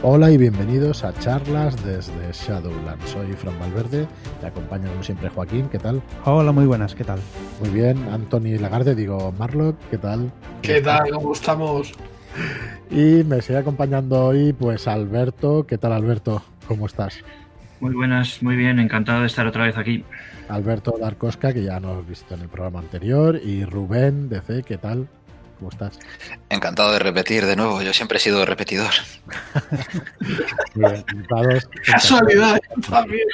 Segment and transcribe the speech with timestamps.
[0.00, 3.04] Hola y bienvenidos a charlas desde Shadowland.
[3.04, 4.06] Soy Fran Valverde,
[4.40, 6.00] te acompaña como siempre Joaquín, ¿qué tal?
[6.24, 7.18] Hola, muy buenas, ¿qué tal?
[7.58, 10.30] Muy bien, Anthony Lagarde, digo Marlock, ¿qué tal?
[10.62, 11.10] ¿Qué tal?
[11.10, 11.94] ¿Cómo estamos?
[12.92, 16.44] Y me sigue acompañando hoy pues Alberto, ¿qué tal Alberto?
[16.68, 17.18] ¿Cómo estás?
[17.80, 20.04] Muy buenas, muy bien, encantado de estar otra vez aquí.
[20.48, 24.78] Alberto Darkosca, que ya nos hemos visto en el programa anterior, y Rubén DC, ¿qué
[24.78, 25.08] tal?
[25.58, 25.98] ¿Cómo estás?
[26.48, 28.92] Encantado de repetir de nuevo, yo siempre he sido repetidor.
[31.84, 33.26] Casualidad, también.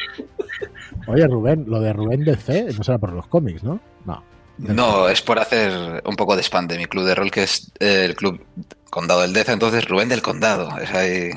[1.07, 3.79] Oye, Rubén, lo de Rubén DC no será por los cómics, ¿no?
[4.07, 4.23] No.
[4.57, 7.73] No, es por hacer un poco de spam de mi club de rol, que es
[7.81, 8.41] el club
[8.89, 10.79] Condado del DC, entonces Rubén del Condado.
[10.79, 11.31] Es ahí,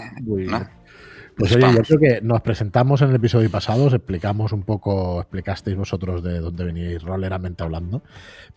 [1.36, 5.20] Pues oye, yo creo que nos presentamos en el episodio pasado, os explicamos un poco,
[5.22, 8.04] explicasteis vosotros de dónde veníais roleramente hablando,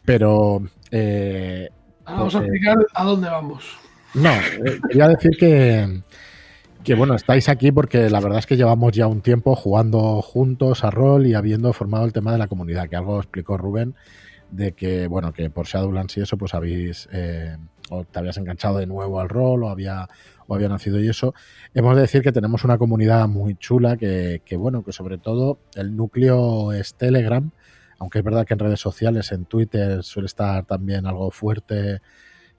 [0.04, 1.70] pero eh,
[2.04, 3.78] Vamos a explicar a dónde vamos.
[4.14, 6.02] No, eh, quería decir que,
[6.82, 10.84] que, bueno, estáis aquí porque la verdad es que llevamos ya un tiempo jugando juntos
[10.84, 13.94] a rol y habiendo formado el tema de la comunidad, que algo explicó Rubén,
[14.50, 17.56] de que, bueno, que por Shadowlands y eso, pues habéis, eh,
[17.90, 20.08] o te habías enganchado de nuevo al rol, o había,
[20.48, 21.34] o había nacido y eso.
[21.72, 25.60] Hemos de decir que tenemos una comunidad muy chula, que, que bueno, que sobre todo
[25.76, 27.52] el núcleo es Telegram,
[28.00, 32.00] aunque es verdad que en redes sociales, en Twitter suele estar también algo fuerte,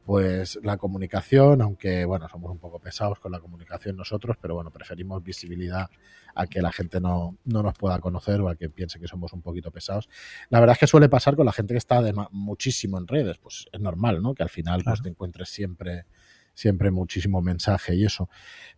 [0.06, 4.70] pues la comunicación, aunque bueno, somos un poco pesados con la comunicación nosotros, pero bueno,
[4.70, 5.90] preferimos visibilidad
[6.36, 9.42] a que la gente no, nos pueda conocer o a que piense que somos un
[9.42, 10.10] poquito pesados.
[10.50, 13.40] La verdad es que suele pasar con la gente que está de muchísimo en redes,
[13.40, 14.36] pues es normal, ¿no?
[14.36, 16.06] Que al final pues, te encuentres siempre
[16.62, 18.30] siempre muchísimo mensaje y eso.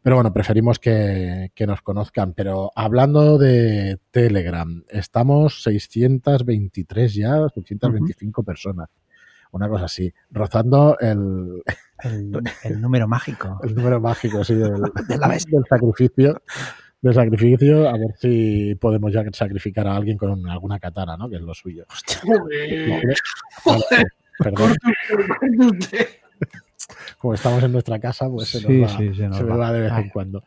[0.01, 2.33] Pero bueno, preferimos que, nos conozcan.
[2.33, 8.89] Pero hablando de Telegram, estamos 623 ya, 625 personas.
[9.51, 11.61] Una cosa así, rozando el,
[12.63, 13.59] el, número mágico.
[13.63, 16.41] El número mágico, sí, del, del sacrificio.
[17.01, 21.29] Del sacrificio, a ver si podemos ya sacrificar a alguien con alguna katana, ¿no?
[21.29, 21.85] Que es lo suyo.
[21.89, 22.21] Hostia.
[24.39, 24.73] Perdón
[27.17, 30.43] como estamos en nuestra casa, pues se nos va, de vez en cuando.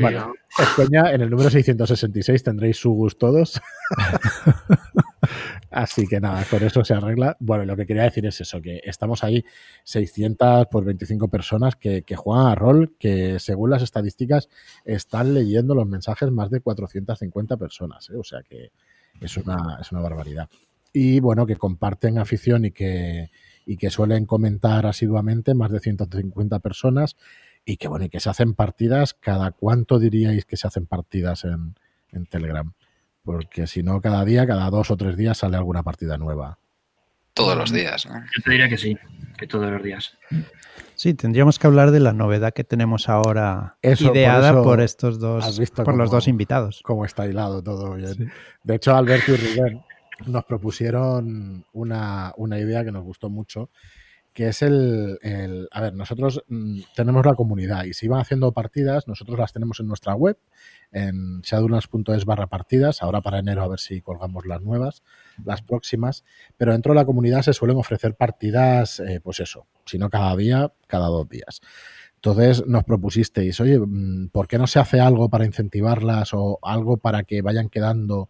[0.00, 3.60] bueno, España, en el número 666 tendréis su todos.
[5.70, 7.36] Así que nada, con eso se arregla.
[7.40, 9.44] Bueno, lo que quería decir es eso, que estamos ahí
[9.84, 14.48] 600 por 25 personas que, juegan a rol, que según las estadísticas
[14.84, 18.08] están leyendo los mensajes más de 450 personas.
[18.10, 18.16] ¿eh?
[18.16, 18.70] O sea que
[19.20, 20.48] es una, es una barbaridad.
[20.92, 23.30] Y bueno, que comparten afición y que,
[23.66, 27.16] y que suelen comentar asiduamente más de 150 personas
[27.64, 31.44] y que bueno, y que se hacen partidas, ¿cada cuánto diríais que se hacen partidas
[31.44, 31.74] en,
[32.30, 32.72] Telegram?
[33.24, 36.58] Porque si no, cada día, cada dos o tres días sale alguna partida nueva.
[37.34, 38.14] Todos los días, ¿no?
[38.14, 38.96] Yo te diría que sí,
[39.36, 40.16] que todos los días.
[40.94, 45.96] Sí, tendríamos que hablar de la novedad que tenemos ahora ideada por, estos dos, por
[45.96, 46.80] los dos invitados.
[46.84, 48.32] Cómo está hilado todo bien.
[48.62, 49.82] De hecho, Alberto y Rubén
[50.24, 53.70] nos propusieron una, idea que nos gustó mucho,
[54.32, 59.08] que es el, a ver, nosotros mm, tenemos la comunidad y si van haciendo partidas,
[59.08, 60.38] nosotros las tenemos en nuestra web,
[60.92, 65.02] en shadowlands.es barra partidas, ahora para enero a ver si colgamos las nuevas,
[65.44, 66.24] las próximas,
[66.56, 70.36] pero dentro de la comunidad se suelen ofrecer partidas, eh, pues eso, si no cada
[70.36, 71.60] día, cada dos días.
[72.16, 76.98] Entonces nos propusisteis, oye, mm, ¿por qué no se hace algo para incentivarlas o algo
[76.98, 78.28] para que vayan quedando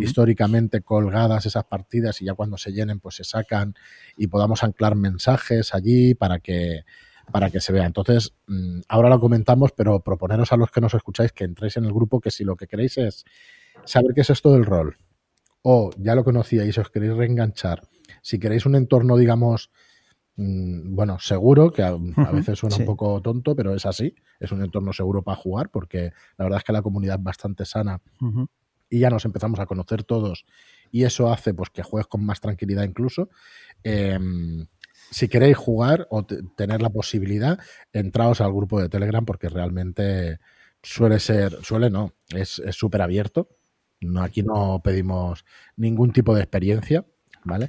[0.00, 3.74] históricamente colgadas esas partidas y ya cuando se llenen pues se sacan
[4.16, 6.84] y podamos anclar mensajes allí para que
[7.30, 7.86] para que se vea.
[7.86, 11.84] Entonces, mm, ahora lo comentamos, pero proponeros a los que nos escucháis que entréis en
[11.84, 13.24] el grupo que si lo que queréis es
[13.84, 14.96] saber qué es esto del rol
[15.62, 17.82] o ya lo conocíais, os queréis reenganchar,
[18.20, 19.70] si queréis un entorno, digamos,
[20.36, 21.96] mm, bueno, seguro, que a,
[22.32, 26.12] veces suena un poco tonto, pero es así, es un entorno seguro para jugar porque
[26.36, 28.00] la verdad es que la comunidad es bastante sana
[28.92, 30.44] y ya nos empezamos a conocer todos
[30.90, 33.30] y eso hace pues que juegues con más tranquilidad incluso.
[33.82, 34.66] Em,
[35.10, 37.58] si queréis jugar o tener la posibilidad,
[37.94, 40.40] entraos al grupo de Telegram porque realmente
[40.82, 43.48] suele ser, suele no, es súper abierto.
[44.02, 45.46] No, aquí no pedimos
[45.76, 47.06] ningún tipo de experiencia,
[47.44, 47.68] ¿vale?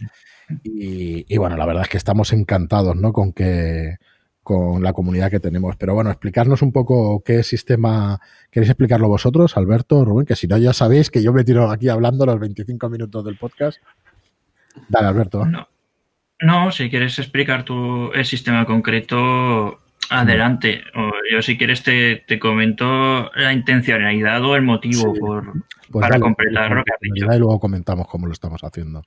[0.63, 3.13] Y, y, bueno, la verdad es que estamos encantados, ¿no?
[3.13, 3.97] Con que,
[4.43, 5.75] con la comunidad que tenemos.
[5.77, 8.19] Pero bueno, explicarnos un poco qué sistema
[8.51, 11.89] queréis explicarlo vosotros, Alberto, Rubén, que si no ya sabéis que yo me tiro aquí
[11.89, 13.81] hablando los 25 minutos del podcast.
[14.89, 15.45] Dale, Alberto.
[15.45, 15.67] No,
[16.41, 19.79] no si quieres explicar tu, el sistema concreto,
[20.09, 20.83] adelante.
[20.95, 25.53] O yo si quieres te, te, comento la intencionalidad o el motivo por,
[25.89, 27.25] pues para completar lo que has dicho.
[27.25, 29.03] Y luego comentamos cómo lo estamos haciendo.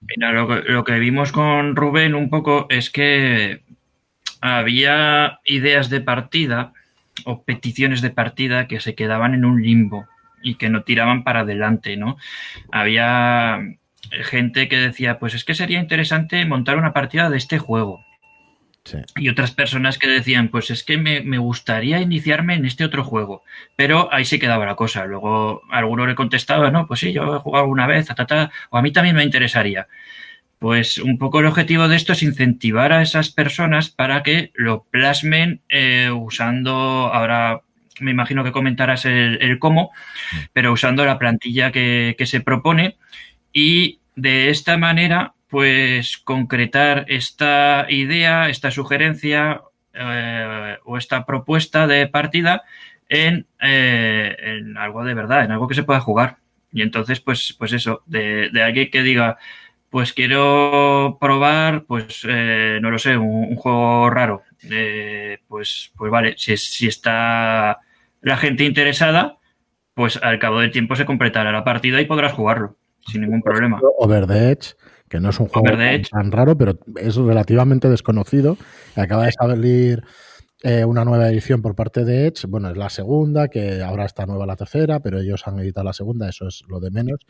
[0.00, 3.64] Mira, lo lo que vimos con Rubén un poco es que
[4.40, 6.72] había ideas de partida
[7.24, 10.06] o peticiones de partida que se quedaban en un limbo
[10.42, 12.16] y que no tiraban para adelante, ¿no?
[12.70, 13.60] Había
[14.10, 18.04] gente que decía, pues es que sería interesante montar una partida de este juego.
[19.16, 23.42] Y otras personas que decían, pues es que me, gustaría iniciarme en este otro juego.
[23.76, 25.04] Pero ahí se quedaba la cosa.
[25.04, 28.08] Luego alguno le contestaba, no, pues sí, yo he jugado una vez,
[28.70, 29.88] o a mí también me interesaría.
[30.58, 34.84] Pues un poco el objetivo de esto es incentivar a esas personas para que lo
[34.84, 36.72] plasmen eh, usando,
[37.12, 37.62] ahora
[38.00, 39.92] me imagino que comentarás el, cómo,
[40.52, 42.96] pero usando la plantilla que, se propone
[43.52, 49.62] y de esta manera, pues concretar esta idea, esta sugerencia
[49.94, 52.62] eh, o esta propuesta de partida
[53.08, 56.38] en, eh, en, algo de verdad, en algo que se pueda jugar.
[56.72, 59.38] Y entonces, pues, pues eso, de, alguien que diga,
[59.90, 64.42] pues quiero probar, pues eh, no lo sé, un, juego raro.
[65.48, 67.78] pues, pues vale, si, si está
[68.20, 69.38] la gente interesada,
[69.94, 72.76] pues al cabo del tiempo se completará la partida y podrás jugarlo
[73.06, 73.80] sin ningún problema.
[73.98, 74.74] Over the Edge,
[75.08, 75.76] que no es un juego
[76.10, 78.56] tan, raro, pero es relativamente desconocido.
[78.96, 80.04] Acaba de salir
[80.62, 82.46] eh, una nueva edición por parte de Edge.
[82.48, 85.92] Bueno, es la segunda, que ahora está nueva la tercera, pero ellos han editado la
[85.92, 87.20] segunda, eso es lo de menos.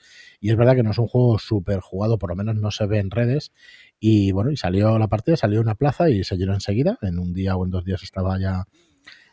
[0.40, 2.86] Y es verdad que no es un juego súper jugado, por lo menos no se
[2.86, 3.52] ve en redes.
[4.00, 6.98] Y bueno, y salió la partida, salió una plaza y se llenó enseguida.
[7.02, 8.64] En un día o en dos días estaba ya,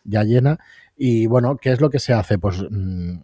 [0.03, 0.59] ya llena.
[0.97, 2.37] Y bueno, ¿qué es lo que se hace?
[2.37, 3.19] Pues mm,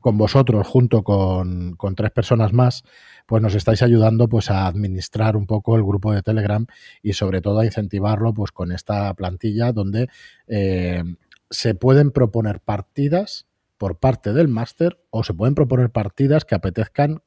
[0.00, 2.84] con vosotros, junto con, tres personas más,
[3.26, 6.66] pues nos estáis ayudando pues a administrar un poco el grupo de Telegram
[7.02, 10.08] y sobre todo a incentivarlo pues con esta plantilla donde
[10.46, 11.02] eh,
[11.50, 13.46] se pueden proponer partidas
[13.78, 17.22] por parte del máster o se pueden proponer partidas que apetezcan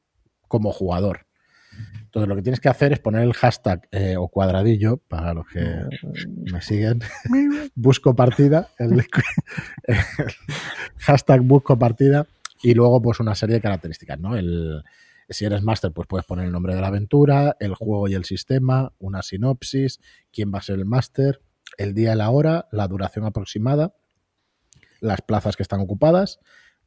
[0.48, 1.26] como jugador.
[2.10, 5.46] Entonces lo que tienes que hacer es poner el hashtag eh, o cuadradillo, para los
[5.46, 5.64] que
[6.52, 7.00] me siguen,
[7.76, 9.04] busco partida, el,
[10.98, 12.26] hashtag busco partida
[12.62, 14.36] y luego pues una serie de características, ¿no?
[14.36, 14.82] El,
[15.28, 18.24] si eres máster, pues puedes poner el nombre de la aventura, el juego y el
[18.24, 20.00] sistema, una sinopsis,
[20.32, 21.40] quién va a ser el máster,
[21.78, 23.94] el día y la hora, la duración aproximada,
[25.00, 26.40] las plazas que están ocupadas,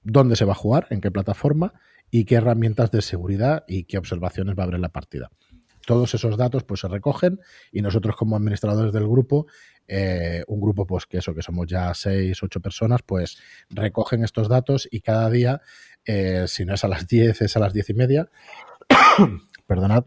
[0.03, 1.73] dónde se va a jugar, en qué plataforma
[2.11, 5.31] y qué herramientas de seguridad y qué observaciones va a haber en la partida.
[5.85, 7.39] Todos esos datos pues se recogen
[7.71, 9.47] y nosotros como administradores del grupo,
[9.87, 13.37] eh, un grupo pues que eso, que somos ya seis, ocho personas, pues
[13.69, 15.61] recogen estos datos y cada día,
[16.05, 18.29] eh, si no es a las diez, es a las diez y media,
[19.67, 20.05] perdonad,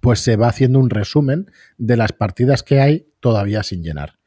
[0.00, 4.18] pues se va haciendo un resumen de las partidas que hay todavía sin llenar.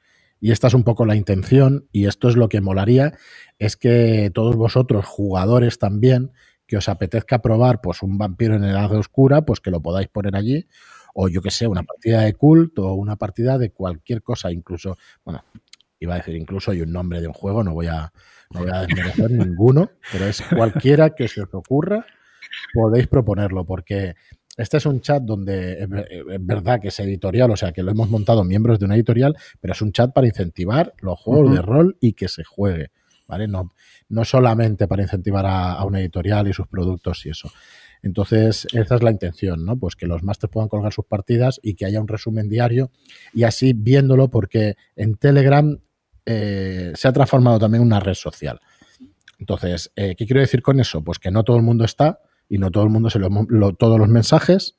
[0.41, 3.13] Y esta es un poco la intención y esto es lo que molaría,
[3.59, 6.31] es que todos vosotros, jugadores también,
[6.65, 10.35] que os apetezca probar pues un vampiro en edad oscura, pues que lo podáis poner
[10.35, 10.67] allí.
[11.13, 14.97] O yo que sé, una partida de culto o una partida de cualquier cosa, incluso,
[15.23, 15.43] bueno,
[15.99, 18.11] iba a decir incluso hay un nombre de un juego, no voy a,
[18.51, 22.05] no voy a desmerecer ninguno, pero es cualquiera que se os ocurra,
[22.73, 24.15] podéis proponerlo, porque
[24.57, 25.89] este es un chat donde es
[26.45, 29.73] verdad que es editorial, o sea que lo hemos montado miembros de una editorial, pero
[29.73, 32.91] es un chat para incentivar los juegos de rol y que se juegue.
[33.29, 33.71] No,
[34.09, 37.51] no solamente para incentivar a, una editorial y sus productos y eso.
[38.01, 39.77] Entonces, esa es la intención, ¿no?
[39.77, 42.91] Pues que los másteres puedan colgar sus partidas y que haya un resumen diario
[43.33, 45.79] y así viéndolo, porque en Telegram
[46.25, 48.59] eh, se ha transformado también una red social.
[49.37, 51.03] Entonces, eh, ¿qué quiero decir con eso?
[51.03, 53.99] Pues que no todo el mundo está y no todo el mundo se lo, todos
[53.99, 54.75] los mensajes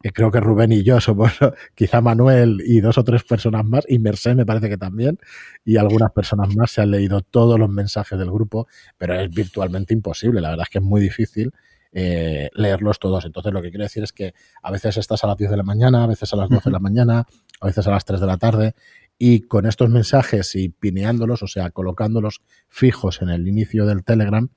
[0.00, 1.32] creo que Rubén y yo somos,
[1.74, 5.18] quizá Manuel y dos o tres personas más, y Merced me parece que también,
[5.64, 9.94] y algunas personas más se han leído todos los mensajes del grupo, pero es virtualmente
[9.94, 11.52] imposible, la verdad es que es muy difícil.
[11.90, 13.24] Eh, leerlos todos.
[13.24, 15.62] Entonces, lo que quiero decir es que a veces estás a las 10 de la
[15.62, 17.26] mañana, a veces a las 12 de la mañana,
[17.60, 18.74] a veces a las 3 de la tarde,
[19.18, 24.48] y con estos mensajes y pineándolos, o sea, colocándolos fijos en el inicio del Telegram,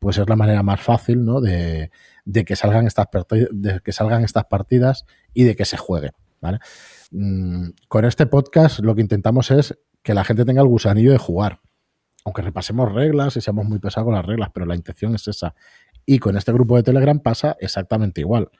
[0.00, 1.40] pues es la manera más fácil, ¿no?
[1.40, 1.90] De,
[2.24, 3.06] que salgan estas
[3.50, 5.04] de que salgan estas partidas
[5.34, 6.10] y de que se juegue.
[7.10, 11.18] Mm, con este podcast lo que intentamos es que la gente tenga el gusanillo de
[11.18, 11.60] jugar.
[12.24, 15.54] Aunque repasemos reglas y seamos muy pesados con las reglas, pero la intención es esa.
[16.06, 18.50] Y con este grupo de Telegram pasa exactamente igual.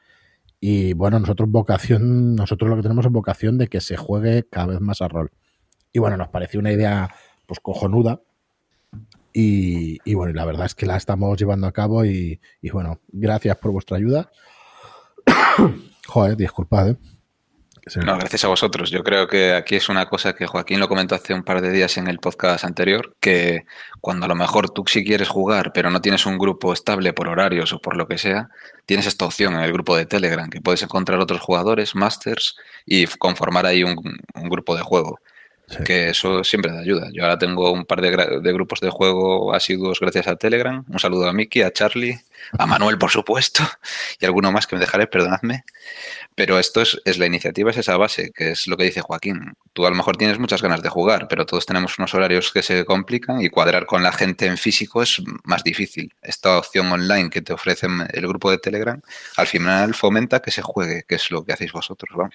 [0.61, 4.67] Y bueno, nosotros vocación, nosotros lo que tenemos es vocación de que se juegue cada
[4.67, 5.33] vez más a rol.
[5.91, 7.15] Y bueno, nos pareció una idea
[7.47, 8.21] pues cojonuda
[9.33, 12.41] y, bueno, la verdad es que la estamos llevando a cabo y,
[12.73, 14.31] bueno, gracias por vuestra ayuda.
[16.07, 16.97] Joder, disculpad, ¿eh?
[18.05, 18.91] No, gracias a vosotros.
[18.91, 21.73] Yo creo que aquí es una cosa que Joaquín lo comentó hace un par de
[21.73, 23.65] días en el podcast anterior, que
[24.01, 27.29] cuando a lo mejor tú sí quieres jugar, pero no tienes un grupo estable por
[27.29, 28.51] horarios o por lo que sea,
[28.87, 33.07] tienes esta opción en el grupo de Telegram, que puedes encontrar otros jugadores, masters, y
[33.07, 33.97] conformar ahí un
[34.35, 35.19] grupo de juego
[35.85, 37.09] que eso siempre da ayuda.
[37.13, 38.11] Yo ahora tengo un par de,
[38.43, 40.85] de, grupos de juego asiduos gracias a Telegram.
[40.89, 42.21] Un saludo a Miki, a Charlie,
[42.59, 43.63] a Manuel, por supuesto,
[44.19, 45.65] y alguno más que me dejaré, perdonadme.
[46.35, 49.55] Pero esto es, es, la iniciativa, es esa base, que es lo que dice Joaquín.
[49.73, 52.63] Tú a lo mejor tienes muchas ganas de jugar, pero todos tenemos unos horarios que
[52.63, 56.13] se complican y cuadrar con la gente en físico es más difícil.
[56.23, 59.01] Esta opción online que te ofrece el grupo de Telegram,
[59.37, 62.35] al final fomenta que se juegue, que es lo que hacéis vosotros, vamos.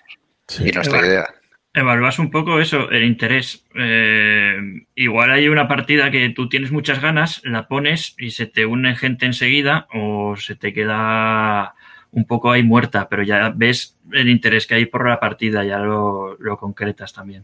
[0.59, 1.33] Y nuestra idea.
[1.75, 3.65] Evalúas un poco eso, el interés.
[3.75, 8.65] Eh, igual hay una partida que tú tienes muchas ganas, la pones y se te
[8.65, 11.75] une gente enseguida o se te queda
[12.11, 15.79] un poco ahí muerta, pero ya ves el interés que hay por la partida, ya
[15.79, 17.43] lo, concretas también.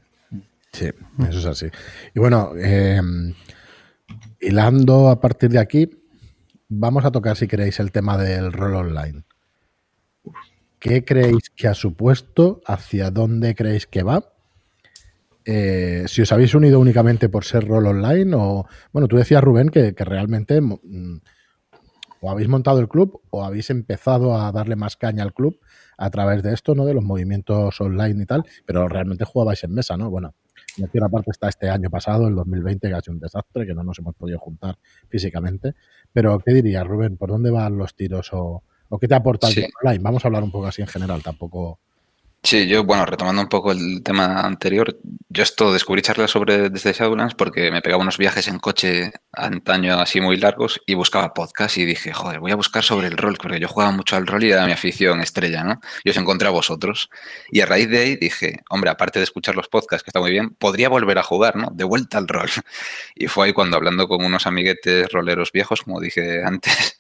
[0.72, 0.90] Sí,
[1.28, 1.68] eso es así.
[2.16, 3.02] Y bueno, eh,
[4.40, 5.90] hilando a partir de aquí,
[6.70, 9.24] vamos a tocar, si queréis, el tema del rol online.
[10.82, 12.60] ¿Qué creéis que ha supuesto?
[12.66, 14.34] ¿Hacia dónde creéis que va?
[15.46, 18.66] Eh, si os habéis unido únicamente por ser rol online o...
[18.92, 21.22] Bueno, tú decías, Rubén, que, realmente mm,
[22.22, 25.60] o habéis montado el club o habéis empezado a darle más caña al club
[26.00, 26.84] a través de esto, ¿no?
[26.86, 30.10] De los movimientos online y tal, pero realmente jugabais en mesa, ¿no?
[30.10, 30.34] Bueno,
[30.78, 33.76] la otra parte está este año pasado, el 2020, que ha sido un desastre, que
[33.76, 35.76] no nos hemos podido juntar físicamente.
[36.12, 37.18] Pero, ¿qué dirías, Rubén?
[37.18, 40.04] ¿Por dónde van los tiros o, ¿O qué te aporta el online?
[40.04, 41.80] Vamos a hablar un poco así en general, tampoco.
[42.44, 46.92] Sí, yo, bueno, retomando un poco el tema anterior, yo esto descubrí charlas sobre desde
[46.92, 51.78] Shadowlands porque me pegaba unos viajes en coche antaño así muy largos y buscaba podcast
[51.78, 54.44] y dije, joder, voy a buscar sobre el rol, porque yo jugaba mucho al rol
[54.44, 55.80] y era mi afición estrella, ¿no?
[56.04, 57.10] Y os encontré a vosotros.
[57.52, 60.32] Y a raíz de ahí dije, hombre, aparte de escuchar los podcasts, que está muy
[60.32, 61.70] bien, podría volver a jugar, ¿no?
[61.72, 62.50] De vuelta al rol.
[63.16, 66.98] Y fue ahí cuando hablando con unos amiguetes roleros viejos, como dije antes,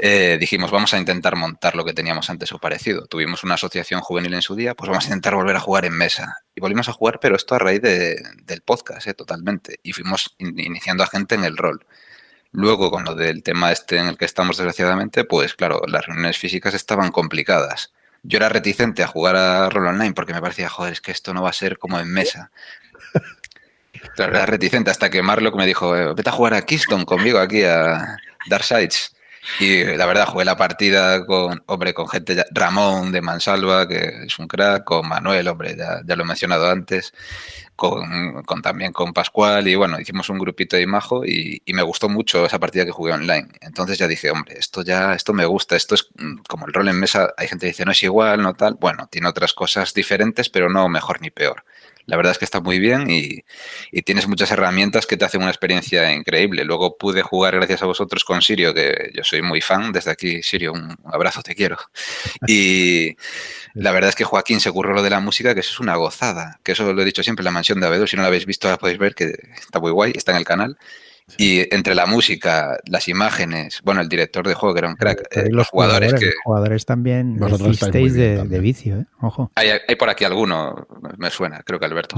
[0.00, 3.06] eh, dijimos, vamos a intentar montar lo que teníamos antes o parecido.
[3.06, 5.94] Tuvimos una asociación juvenil en su día, pues vamos a intentar volver a jugar en
[5.94, 6.36] mesa.
[6.54, 9.80] Y volvimos a jugar, pero esto a raíz del podcast, eh, totalmente.
[9.82, 11.84] Y fuimos iniciando a gente en el rol.
[12.52, 16.38] Luego, con lo del tema este en el que estamos, desgraciadamente, pues claro, las reuniones
[16.38, 17.92] físicas estaban complicadas.
[18.22, 21.34] Yo era reticente a jugar a rol online porque me parecía, joder, es que esto
[21.34, 22.50] no va a ser como en mesa.
[24.14, 27.40] Claro, era reticente hasta que Marlock me dijo, eh, vete a jugar a Keystone conmigo
[27.40, 28.16] aquí a
[28.48, 29.12] Dark Sides.
[29.60, 34.38] Y la verdad, jugué la partida con, hombre, con gente, Ramón de Mansalva, que es
[34.38, 37.12] un crack, con Manuel, hombre, ya, lo he mencionado antes,
[37.74, 42.46] con, también con Pascual, y bueno, hicimos un grupito de imajo y, me gustó mucho
[42.46, 43.48] esa partida que jugué online.
[43.60, 46.08] Entonces ya dije, hombre, esto ya, esto me gusta, esto es
[46.48, 49.08] como el rol en mesa, hay gente que dice, no es igual, no tal, bueno,
[49.10, 51.64] tiene otras cosas diferentes, pero no mejor ni peor.
[52.08, 53.44] La verdad es que está muy bien y,
[54.02, 56.64] tienes muchas herramientas que te hacen una experiencia increíble.
[56.64, 59.92] Luego pude jugar gracias a vosotros con Sirio, que yo soy muy fan.
[59.92, 61.76] Desde aquí, Sirio, un abrazo, te quiero.
[62.46, 63.14] Y
[63.74, 65.96] la verdad es que Joaquín se ocurrió lo de la música, que eso es una
[65.96, 66.58] gozada.
[66.62, 68.08] Que eso lo he dicho siempre, la mansión de Abedul.
[68.08, 70.44] Si no la habéis visto, la podéis ver, que está muy guay, está en el
[70.46, 70.78] canal.
[71.36, 75.28] Y entre la música, las imágenes, bueno, el director de juego que era un crack,
[75.30, 76.26] eh, los, jugadores, que...
[76.26, 79.04] Los jugadores también vosotros de, de, vicio, ¿eh?
[79.20, 79.50] Ojo.
[79.54, 80.86] Hay, hay, por aquí alguno,
[81.18, 82.16] me suena, creo que Alberto.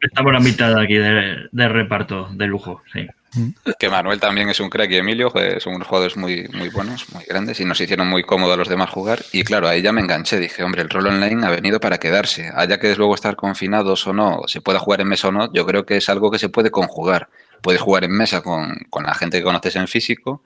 [0.00, 3.06] Estamos, la mitad aquí de, de, reparto, de lujo, sí.
[3.78, 7.24] Que Manuel también es un crack y Emilio son unos jugadores muy, muy buenos, muy
[7.24, 9.20] grandes y nos hicieron muy cómodos a los demás jugar.
[9.32, 10.38] Y claro, ahí ya me enganché.
[10.38, 12.50] Dije, hombre, el rol online ha venido para quedarse.
[12.54, 15.66] Haya que luego estar confinados o no, se pueda jugar en mesa o no, yo
[15.66, 17.28] creo que es algo que se puede conjugar
[17.62, 20.42] puedes jugar en mesa con, con, la gente que conoces en físico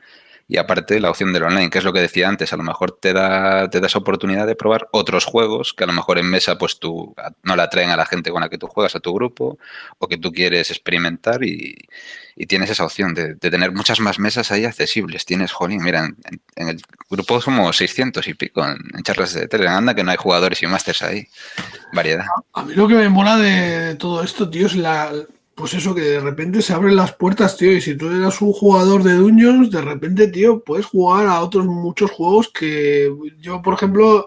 [0.49, 2.99] y aparte la opción del online, que es lo que decía antes, a lo mejor
[3.01, 6.59] te da, te das oportunidad de probar otros juegos que a lo mejor en mesa
[6.59, 9.15] pues tú no la traen a la gente con la que tú juegas, a tu
[9.15, 9.59] grupo,
[9.99, 11.77] o que tú quieres experimentar y,
[12.49, 15.25] tienes esa opción de, tener muchas más mesas ahí accesibles.
[15.25, 16.11] Tienes, jolín, mira,
[16.57, 20.17] en, el grupo somos 600 y pico en, charlas de Telegram, anda que no hay
[20.17, 21.29] jugadores y másters ahí.
[21.95, 22.27] Variedad.
[22.53, 25.13] A mí lo que me mola de todo esto, tío, es la
[25.63, 28.53] pues eso, que de repente se abren las puertas, tío, y si tú eras un
[28.53, 33.75] jugador de Dungeons, de repente, tío, puedes jugar a otros muchos juegos que yo, por
[33.75, 34.27] ejemplo,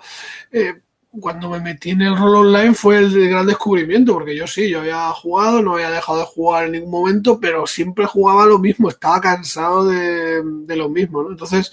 [0.49, 0.75] eh,
[1.19, 4.79] cuando me metí en el rol online fue el gran descubrimiento, porque yo sí, yo
[4.79, 8.87] había jugado, no había dejado de jugar en ningún momento, pero siempre jugaba lo mismo,
[8.87, 11.31] estaba cansado de, de lo mismo, ¿no?
[11.31, 11.69] Entonces,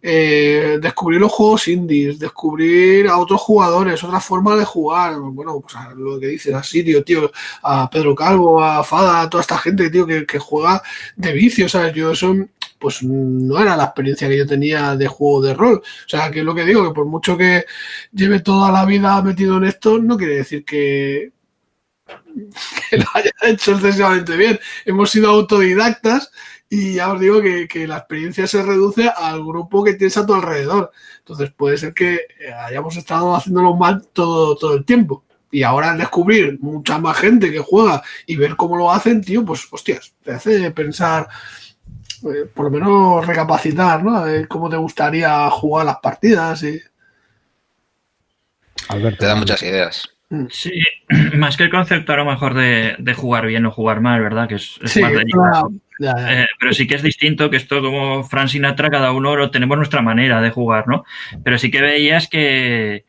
[0.00, 5.18] eh, descubrir los juegos indies, descubrir a otros jugadores, otra forma de jugar.
[5.18, 7.30] Bueno, pues lo que dices, a Sirio, tío,
[7.62, 10.82] a Pedro Calvo, a Fada, a toda esta gente, tío, que, juega
[11.16, 11.94] de vicio, ¿sabes?
[11.94, 12.34] Yo eso,
[12.78, 15.82] pues no era la experiencia que yo tenía de juego de rol.
[15.82, 17.64] O sea, que es lo que digo, que por mucho que
[18.12, 21.32] lleve toda la vida metido en esto, no quiere decir que
[22.92, 24.60] lo haya hecho excesivamente bien.
[24.84, 26.30] Hemos sido autodidactas
[26.70, 30.34] y ya os digo que, la experiencia se reduce al grupo que tienes a tu
[30.34, 30.92] alrededor.
[31.18, 35.24] Entonces puede ser que eh, hayamos estado haciéndolo mal todo, todo el tiempo.
[35.50, 39.46] Y ahora al descubrir mucha más gente que juega y ver cómo lo hacen, tío,
[39.46, 41.26] pues hostias, te hace pensar,
[42.24, 44.24] eh, por lo menos recapacitar, ¿no?
[44.46, 46.78] cómo te gustaría jugar las partidas y...
[49.18, 50.08] Te da muchas ideas.
[50.28, 50.46] Mm.
[50.50, 50.72] Sí,
[51.34, 54.48] más que el concepto a lo mejor de, jugar bien o jugar mal, ¿verdad?
[54.48, 55.64] Que es, sí, más
[56.00, 59.76] eh, pero sí que es distinto que esto como Fran Sinatra, cada uno lo tenemos
[59.76, 61.04] nuestra manera de jugar, ¿no?
[61.42, 63.04] Pero sí que veías que,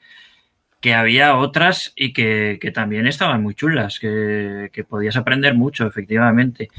[0.81, 6.69] que había otras y que, también estaban muy chulas, que, podías aprender mucho, efectivamente.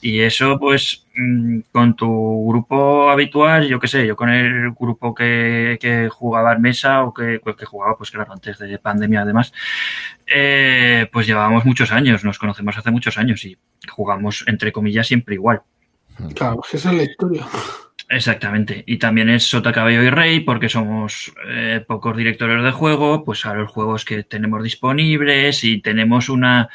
[0.00, 5.14] Y eso, pues, mm, con tu grupo habitual, yo qué sé, yo con el grupo
[5.14, 9.52] que, jugaba en mesa o que, que, jugaba, pues claro, antes de pandemia además,
[10.26, 15.34] eh, pues llevábamos muchos años, nos conocemos hace muchos años y jugamos, entre comillas, siempre
[15.34, 15.62] igual.
[16.34, 17.46] Claro, esa es la historia.
[18.08, 18.84] Exactamente.
[18.86, 23.44] Y también es Sota, Caballo y Rey, porque somos eh, pocos directores de juego, pues
[23.44, 26.70] a los juegos que tenemos disponibles y tenemos una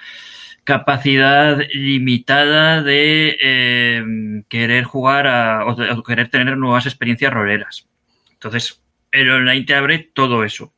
[0.63, 7.87] capacidad limitada de eh, querer jugar a, o, querer tener nuevas experiencias roleras.
[8.31, 10.71] Entonces, el online te abre todo eso.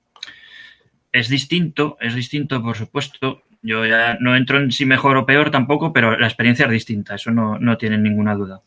[1.12, 3.44] Es distinto, es distinto, por supuesto.
[3.62, 7.16] Yo ya no entro en si mejor o peor tampoco, pero la experiencia es distinta,
[7.16, 8.62] eso no, no tiene ninguna duda.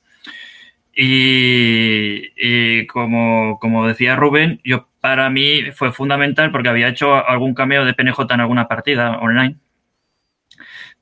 [1.00, 7.84] Y, como, como, decía Rubén, yo para mí fue fundamental porque había hecho algún cameo
[7.84, 9.58] de PNJ en alguna partida online,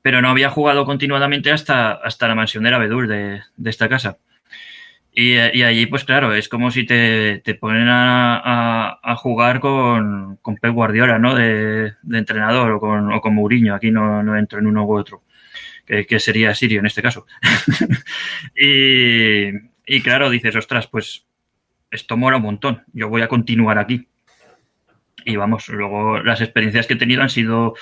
[0.03, 4.19] pero no había jugado continuadamente hasta, hasta la mansión de Abedul de, de esta casa.
[5.11, 10.37] Y, y, allí, pues claro, es como si te, te ponen a, a, jugar con,
[10.43, 11.33] con Pep Guardiola, ¿no?
[11.33, 13.73] De, de entrenador o con, o con Mourinho.
[13.73, 15.23] Aquí no, no entro en uno u otro,
[15.87, 17.25] que, que sería Sirio en este caso.
[18.55, 19.53] y,
[19.87, 21.25] y claro, dices, ostras, pues
[21.89, 24.07] esto mola un montón, yo voy a continuar aquí.
[25.25, 27.73] Y vamos, luego las experiencias que he tenido han sido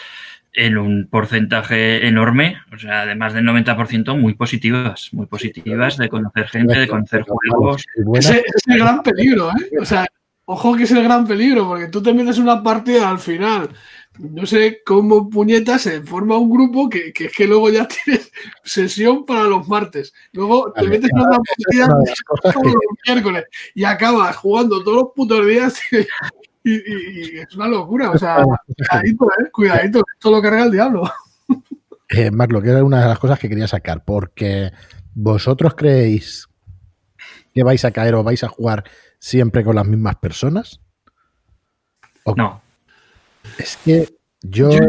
[0.54, 6.48] en un porcentaje enorme, o sea, además del 90%, muy positivas, muy positivas de conocer
[6.48, 7.84] gente, de conocer juegos.
[8.14, 9.80] Ese es el gran peligro, ¿eh?
[9.82, 10.08] O sea,
[10.46, 13.70] ojo que es el gran peligro, porque tú te metes una partida al final
[14.20, 18.32] no sé cómo puñetas se forma un grupo que, que, que luego ya tienes
[18.64, 20.14] sesión para los martes.
[20.32, 21.88] Luego te metes en una partida
[22.54, 25.80] los miércoles y acabas jugando todos los putos días
[26.64, 28.12] y, es una locura.
[28.12, 29.52] O sea, cuidadito, ¿eh?
[29.52, 31.12] Cuidadito, esto lo carga el diablo.
[32.10, 34.72] Eh, Marlo, que era una de las cosas que quería sacar, porque
[35.14, 36.48] vosotros creéis
[37.54, 38.84] que vais a caer o vais a jugar
[39.20, 40.82] siempre con las mismas personas.
[42.36, 42.62] No.
[43.58, 44.08] Es que
[44.42, 44.70] yo.
[44.70, 44.80] Yo,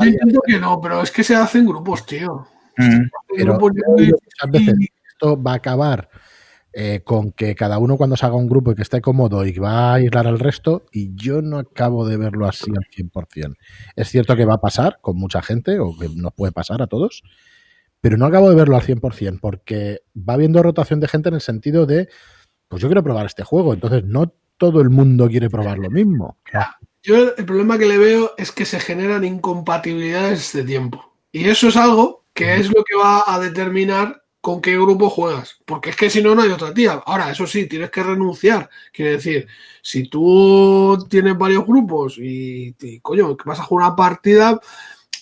[0.00, 2.46] entiendo que no, pero es que se hacen grupos, tío.
[2.76, 3.08] Mm.
[3.36, 4.74] Pero muchas veces
[5.08, 6.08] esto va a acabar
[6.76, 9.56] eh, con que cada uno cuando se haga un grupo y que esté cómodo y
[9.58, 13.54] va a aislar al resto, y yo no acabo de verlo así al 100%.
[13.94, 16.88] Es cierto que va a pasar con mucha gente, o que nos puede pasar a
[16.88, 17.22] todos,
[18.00, 21.40] pero no acabo de verlo al 100%, porque va habiendo rotación de gente en el
[21.40, 22.08] sentido de,
[22.66, 26.38] pues yo quiero probar este juego, entonces no todo el mundo quiere probar lo mismo.
[27.04, 31.14] Yo el problema que le veo es que se generan incompatibilidades de tiempo.
[31.30, 35.58] Y eso es algo que es lo que va a determinar con qué grupo juegas.
[35.66, 37.02] Porque es que si no, no hay otra tía.
[37.04, 38.70] Ahora, eso sí, tienes que renunciar.
[38.90, 39.46] Quiere decir,
[39.82, 44.58] si tú tienes varios grupos y, y coño, vas a jugar una partida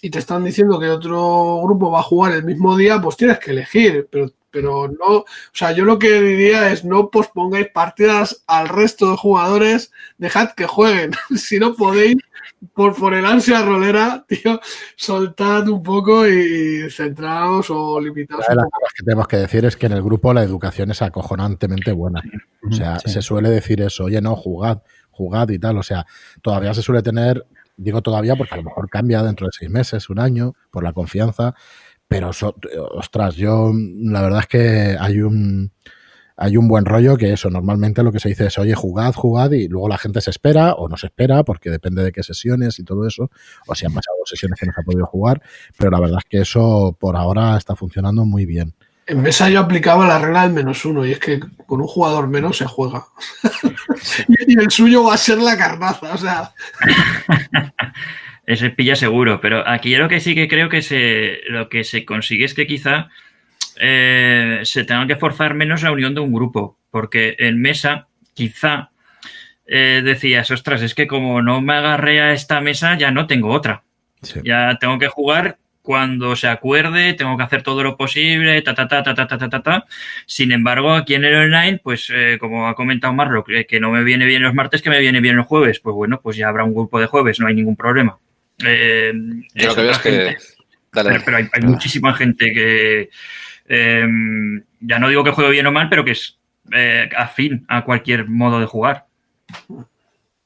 [0.00, 3.40] y te están diciendo que otro grupo va a jugar el mismo día, pues tienes
[3.40, 4.06] que elegir.
[4.08, 9.10] Pero pero no, o sea, yo lo que diría es no pospongáis partidas al resto
[9.10, 12.16] de jugadores, dejad que jueguen, si no podéis,
[12.74, 14.60] por, por el ansia rolera, tío,
[14.96, 18.44] soltad un poco y centraos o limitaos.
[18.46, 20.90] Una de las cosas que tenemos que decir es que en el grupo la educación
[20.90, 22.22] es acojonantemente buena.
[22.68, 25.78] O sea, se suele decir eso, oye, no, jugad, jugad y tal.
[25.78, 26.06] O sea,
[26.40, 27.44] todavía se suele tener,
[27.76, 30.92] digo todavía porque a lo mejor cambia dentro de seis meses, un año, por la
[30.92, 31.54] confianza,
[32.12, 32.30] pero,
[32.92, 35.72] ostras, yo la verdad es que hay un,
[36.36, 39.50] hay un buen rollo que eso, normalmente lo que se dice es, oye, jugad, jugad,
[39.52, 42.78] y luego la gente se espera o no se espera, porque depende de qué sesiones
[42.78, 43.30] y todo eso,
[43.66, 45.42] o si han pasado sesiones que no se ha podido jugar,
[45.78, 48.74] pero la verdad es que eso por ahora está funcionando muy bien.
[49.06, 52.28] En mesa yo aplicaba la regla del menos uno, y es que con un jugador
[52.28, 53.06] menos se juega.
[54.28, 56.52] y el suyo va a ser la carnaza, o sea.
[58.52, 59.40] ese pilla seguro.
[59.40, 62.54] Pero aquí yo lo que sí que creo que se, lo que se consigue es
[62.54, 63.08] que quizá
[63.80, 66.78] eh, se tenga que forzar menos la unión de un grupo.
[66.90, 68.90] Porque en mesa, quizá
[69.66, 73.50] eh, decías, ostras, es que como no me agarré a esta mesa, ya no tengo
[73.50, 73.84] otra.
[74.44, 78.86] Ya tengo que jugar cuando se acuerde, tengo que hacer todo lo posible, ta, ta,
[78.86, 79.84] ta, ta, ta, ta, ta, ta.
[80.26, 84.04] Sin embargo, aquí en el online, pues eh, como ha comentado Marlo, que no me
[84.04, 86.62] viene bien los martes, que me viene bien los jueves, pues bueno, pues ya habrá
[86.62, 88.18] un grupo de jueves, no hay ningún problema
[88.66, 89.12] Eh,
[89.54, 90.36] Yo lo que veo es que...
[90.90, 93.10] Pero, hay, muchísima gente que...
[93.66, 96.38] Em, ya no digo que juegue bien o mal, pero que es
[96.72, 99.06] eh, afín a cualquier modo de jugar.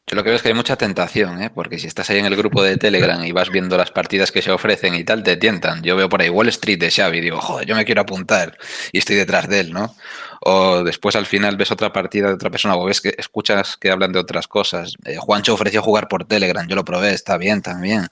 [0.08, 1.50] Yo lo que veo es que hay mucha tentación, ¿eh?
[1.50, 4.40] porque si estás ahí en el grupo de Telegram y vas viendo las partidas que
[4.40, 5.82] se ofrecen y tal, te tientan.
[5.82, 8.56] Yo veo por ahí Wall Street de Xavi y digo, joder, yo me quiero apuntar
[8.92, 9.96] y estoy detrás de él, ¿no?
[10.40, 13.90] O después al final ves otra partida de otra persona o ves que escuchas que
[13.90, 14.94] hablan de otras cosas.
[15.04, 18.08] Eh, Juancho ofreció jugar por Telegram, yo lo probé, está bien también.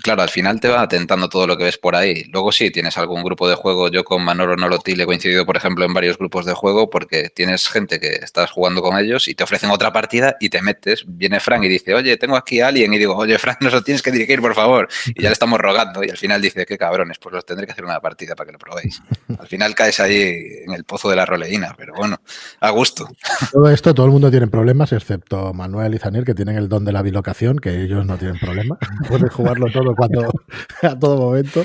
[0.00, 2.24] Claro, al final te va atentando todo lo que ves por ahí.
[2.32, 3.88] Luego sí, tienes algún grupo de juego.
[3.88, 7.68] Yo con Manolo Nolotil he coincidido, por ejemplo, en varios grupos de juego porque tienes
[7.68, 11.04] gente que estás jugando con ellos y te ofrecen otra partida y te metes.
[11.06, 12.92] Viene Frank y dice, oye, tengo aquí a alguien.
[12.92, 14.88] Y digo, oye, Frank, nos lo tienes que dirigir, por favor.
[15.06, 16.02] Y ya le estamos rogando.
[16.02, 18.52] Y al final dice, qué cabrones, pues los tendré que hacer una partida para que
[18.52, 19.02] lo probéis.
[19.38, 22.20] Al final caes ahí en el pozo de la roleína pero bueno,
[22.60, 23.08] a gusto.
[23.52, 26.84] Todo esto, todo el mundo tiene problemas, excepto Manuel y Zaniel, que tienen el don
[26.84, 28.78] de la bilocación, que ellos no tienen problema.
[29.08, 30.28] Pueden jugarlo todo cuando,
[30.82, 31.64] a todo momento.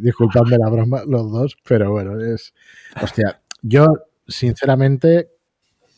[0.00, 2.54] disculpadme la broma, los dos, pero bueno, es.
[3.02, 3.86] Hostia, yo
[4.26, 5.30] sinceramente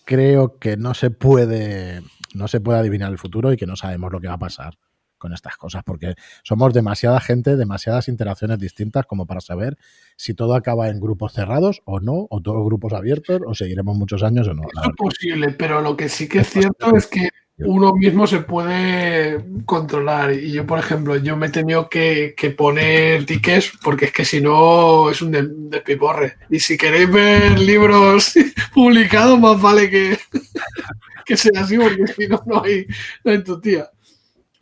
[0.05, 2.03] creo que no se puede.
[2.35, 4.74] No se puede adivinar el futuro y que no sabemos lo que va a pasar
[5.20, 9.76] con estas cosas, porque somos demasiada gente, demasiadas interacciones distintas como para saber
[10.16, 14.24] si todo acaba en grupos cerrados o no, o todos grupos abiertos, o seguiremos muchos
[14.24, 14.62] años o no.
[14.62, 17.29] es posible, pero lo que sí que es cierto es que
[17.64, 20.33] uno mismo se puede controlar.
[20.33, 24.40] Y yo, por ejemplo, yo me he tenido que, poner tickets porque es que si
[24.40, 26.37] no es un despiporre.
[26.51, 28.35] y si queréis ver libros
[28.75, 30.18] publicados, más vale que,
[31.27, 32.87] que sea así porque si no, no hay,
[33.25, 33.90] no hay tu tía.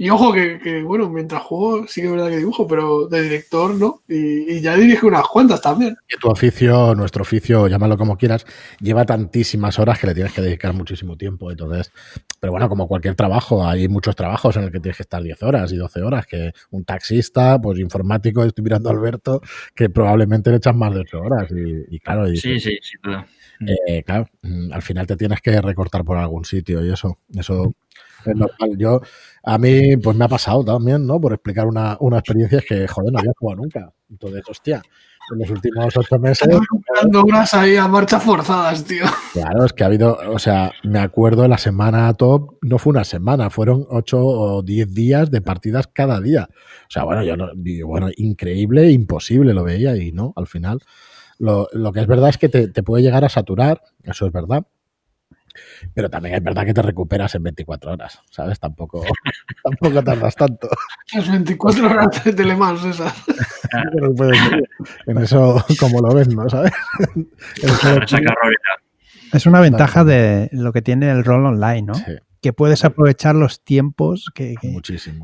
[0.01, 3.75] Y ojo que, bueno, mientras juego sí que es verdad que dibujo, pero de director
[3.75, 4.05] no.
[4.07, 5.97] Y, ya dirige unas cuantas también.
[6.07, 8.47] Que tu oficio, nuestro oficio, llámalo como quieras,
[8.79, 11.51] lleva tantísimas horas que le tienes que dedicar muchísimo tiempo.
[11.51, 11.91] Entonces,
[12.39, 15.43] pero bueno, como cualquier trabajo, hay muchos trabajos en el que tienes que estar 10
[15.43, 16.27] horas y 12 horas.
[16.29, 19.43] Que un taxista, pues informático, estoy mirando a Alberto,
[19.75, 21.51] que probablemente le echas más de 8 horas.
[21.51, 23.27] Y, claro, sí, sí, sin duda.
[23.67, 27.75] Eh, claro, mm, al final te tienes que recortar por algún sitio y eso, eso
[28.25, 28.77] es normal.
[28.77, 29.01] Yo,
[29.49, 31.19] a mí, pues me ha pasado también, ¿no?
[31.19, 33.91] Por explicar una, una experiencia que, joder, no había jugado nunca.
[34.11, 34.83] Entonces, hostia,
[35.33, 36.47] en los últimos ocho meses.
[37.01, 39.05] dando horas ahí a marchas forzadas, tío.
[39.33, 42.91] Claro, es que ha habido, o sea, me acuerdo de la semana top, no fue
[42.91, 46.51] una semana, fueron ocho o diez días de partidas cada día.
[46.53, 47.49] O sea, bueno, yo no,
[47.87, 50.81] bueno, increíble, imposible lo veía y no, al final.
[51.39, 54.33] Lo, lo que es verdad es que te, te puede llegar a saturar, eso es
[54.33, 54.67] verdad
[55.95, 58.59] pero también es verdad que te recuperas en 24 horas, ¿sabes?
[58.59, 59.05] Tampoco,
[59.65, 60.69] tampoco tardas tanto.
[61.15, 63.15] Las 24 horas de Telemans esas.
[65.07, 66.49] en eso, como lo ves, ¿no?
[66.49, 66.73] ¿Sabes?
[69.31, 71.93] Es una ventaja de lo que tiene el rol online, ¿no?
[72.41, 74.55] Que puedes aprovechar los tiempos que,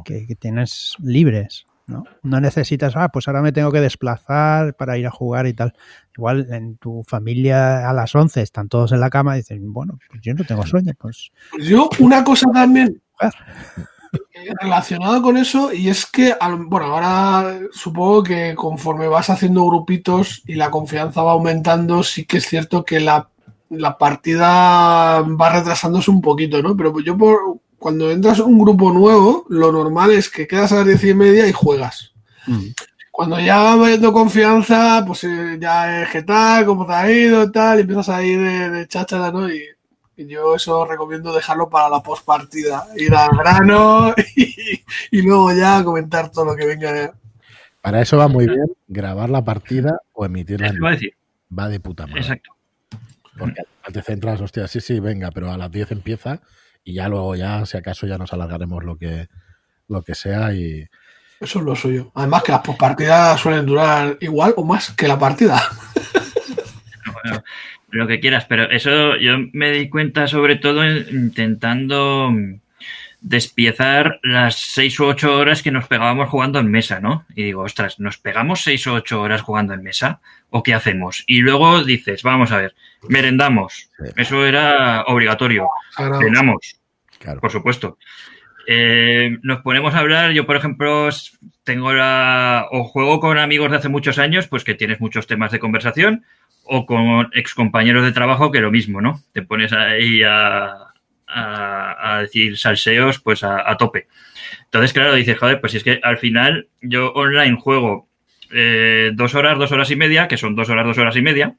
[0.04, 1.64] que tienes libres.
[1.86, 2.04] ¿No?
[2.22, 5.74] No necesitas, ah, pues ahora me tengo que desplazar para ir a jugar y tal.
[6.16, 9.98] Igual en tu familia a las 11 están todos en la cama y dicen, bueno,
[10.08, 10.92] pues yo no tengo sueño.
[10.98, 13.02] Pues, pues yo, una cosa también
[14.60, 16.34] relacionada con eso, y es que,
[16.66, 22.38] bueno, ahora supongo que conforme vas haciendo grupitos y la confianza va aumentando, sí que
[22.38, 23.28] es cierto que la,
[23.70, 26.76] la partida va retrasándose un poquito, ¿no?
[26.76, 30.86] Pero yo por, cuando entras un grupo nuevo, lo normal es que quedas a las
[30.86, 32.12] diez y media y juegas.
[32.46, 32.68] Mm.
[33.10, 37.50] Cuando ya va viendo confianza, pues eh, ya es que tal, cómo te ha ido,
[37.52, 39.48] tal, y empiezas a ir de, de cháchara, ¿no?
[39.48, 39.62] Y,
[40.16, 44.14] yo eso recomiendo dejarlo para la postpartida, ir al grano
[45.10, 47.12] y, luego ya comentar todo lo que venga.
[47.80, 50.68] Para eso va muy bien grabar la partida o emitirla.
[50.68, 50.80] En...
[51.56, 52.20] Va de puta madre.
[52.20, 52.54] Exacto.
[53.36, 56.40] Porque al te centras, hostia, sí, sí, venga, pero a las 10 empieza
[56.84, 59.28] y ya luego ya, si acaso, ya nos alargaremos lo que,
[59.88, 60.86] lo que sea y...
[61.40, 62.12] Eso es lo suyo.
[62.14, 65.60] Además que las postpartidas suelen durar igual o más que la partida.
[67.88, 72.30] lo que quieras, pero eso yo me di cuenta sobre todo intentando
[73.24, 77.24] despiezar las seis u ocho horas que nos pegábamos jugando en mesa, ¿no?
[77.34, 80.20] Y digo, ostras, ¿nos pegamos seis o ocho horas jugando en mesa?
[80.50, 81.24] ¿O qué hacemos?
[81.26, 82.74] Y luego dices, vamos a ver,
[83.08, 83.88] merendamos.
[84.14, 85.68] Eso era obligatorio.
[85.96, 86.78] Cenamos,
[87.40, 87.96] por supuesto.
[88.66, 91.08] Eh, nos ponemos a hablar, yo por ejemplo
[91.64, 95.50] tengo la, o juego con amigos de hace muchos años, pues que tienes muchos temas
[95.50, 96.24] de conversación,
[96.64, 99.20] o con excompañeros de trabajo que lo mismo, ¿no?
[99.32, 100.94] Te pones ahí a,
[101.26, 101.63] a,
[102.24, 104.08] decir salseos pues a, tope.
[104.64, 108.08] Entonces, claro, dices, joder, pues si es que al final yo online juego
[108.52, 111.56] eh, dos horas, dos horas y media, que son dos horas, dos horas y media,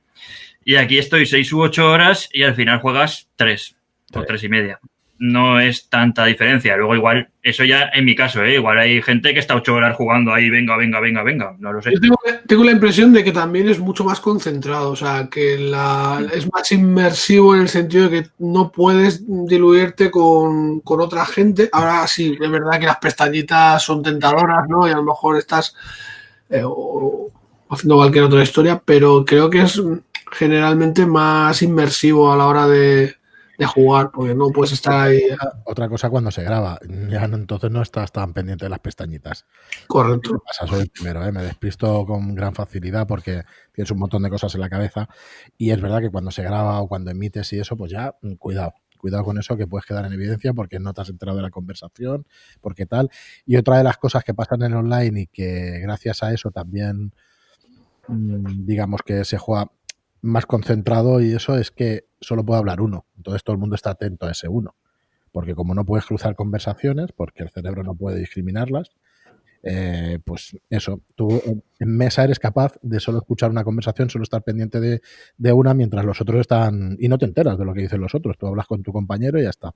[0.64, 3.76] y aquí estoy seis u ocho horas y al final juegas tres
[4.14, 4.80] o tres y media.
[5.18, 6.76] No es tanta diferencia.
[6.76, 8.56] Luego igual, eso ya en mi caso, ¿eh?
[8.56, 11.82] igual hay gente que está ocho horas jugando ahí, venga, venga, venga, venga, no lo
[11.82, 11.94] sé.
[11.94, 12.00] Yo
[12.48, 16.52] tengo, la impresión de que también es mucho más concentrado, o sea, que la, es
[16.52, 21.70] más inmersivo en el sentido de que no puedes diluirte con, otra gente.
[21.72, 24.88] Ahora sí, es verdad que las pestañitas son tentadoras, ¿no?
[24.88, 25.76] Y a lo mejor estás
[26.50, 26.64] eh,
[27.70, 29.82] haciendo cualquier otra historia, pero creo que es
[30.32, 33.16] generalmente más inmersivo a la hora de
[33.58, 35.22] de jugar, porque no puedes estar ahí.
[35.66, 39.46] Otra cosa cuando se graba, ya entonces no estás tan pendiente de las pestañitas.
[39.88, 40.42] Correcto.
[40.46, 41.32] Pasa, soy el primero, ¿eh?
[41.32, 45.08] me despisto con gran facilidad porque tienes un montón de cosas en la cabeza
[45.58, 48.34] y es verdad que cuando se graba o cuando emites y eso, pues ya, mm,
[48.34, 48.74] cuidado.
[48.98, 51.52] Cuidado con eso que puedes quedar en evidencia porque no te has enterado de la
[51.52, 52.26] conversación,
[52.60, 53.12] porque tal.
[53.46, 57.14] Y otra de las cosas que pasan en online y que gracias a eso también,
[58.08, 59.70] mm, digamos que se juega
[60.22, 63.06] más concentrado y eso es que solo puede hablar uno.
[63.18, 64.76] Entonces todo el mundo está atento a ese uno.
[65.32, 68.92] Porque como no puedes cruzar conversaciones, porque el cerebro no puede discriminarlas,
[69.68, 71.42] eh, pues eso, tú
[71.80, 75.02] en mesa eres capaz de solo escuchar una conversación, solo estar pendiente de,
[75.38, 76.96] de, una mientras los otros están...
[77.00, 79.40] Y no te enteras de lo que dicen los otros, tú hablas con tu compañero
[79.40, 79.74] y ya está.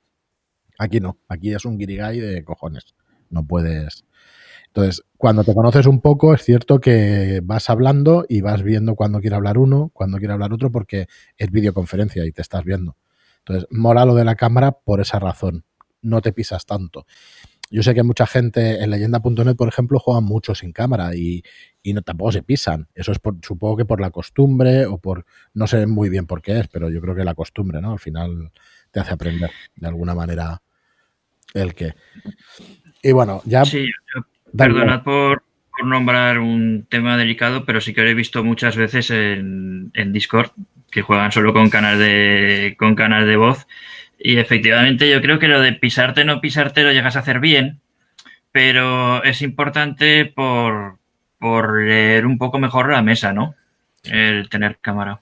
[0.78, 2.96] Aquí no, aquí es un guirigay de cojones.
[3.30, 4.06] No puedes,
[4.70, 9.20] entonces, cuando te conoces un poco, es cierto que vas hablando y vas viendo cuando
[9.20, 12.96] quiere hablar uno, cuando quiere hablar otro, porque es videoconferencia y te estás viendo.
[13.40, 15.66] Entonces, mola lo de la cámara por esa razón.
[16.02, 17.08] No te pisas tanto.
[17.72, 21.44] Yo sé que mucha gente en leyenda.net, por ejemplo, juega mucho sin cámara y,
[21.92, 22.88] no, tampoco se pisan.
[22.94, 26.44] Eso es por, supongo que por la costumbre o por, no sé muy bien por
[26.44, 27.92] qué es, pero yo creo que la costumbre, ¿no?
[27.92, 28.52] Al final
[28.92, 30.62] te hace aprender de alguna manera
[31.54, 31.96] el que.
[33.02, 33.66] Y bueno, ya...
[33.66, 33.88] Sí,
[34.56, 35.44] Perdonad por,
[35.84, 40.52] nombrar un tema delicado, pero sí que lo he visto muchas veces en, Discord,
[40.92, 43.68] que juegan solo con canal de, con canal de voz.
[44.20, 47.80] Y efectivamente yo creo que lo de pisarte no pisarte lo llegas a hacer bien,
[48.52, 50.98] pero es importante por,
[51.38, 53.56] por leer un poco mejor la mesa, ¿no?
[54.04, 55.22] El tener cámara.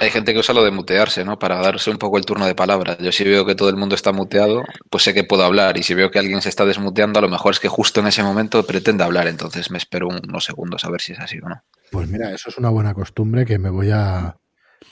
[0.00, 1.38] Hay gente que usa lo de mutearse, ¿no?
[1.38, 2.96] Para darse un poco el turno de palabra.
[2.98, 5.76] Yo si veo que todo el mundo está muteado, pues sé que puedo hablar.
[5.76, 8.06] Y si veo que alguien se está desmuteando, a lo mejor es que justo en
[8.06, 9.28] ese momento pretende hablar.
[9.28, 11.62] Entonces me espero unos segundos a ver si es así o no.
[11.90, 14.36] Pues mira, eso es una buena costumbre que me voy a,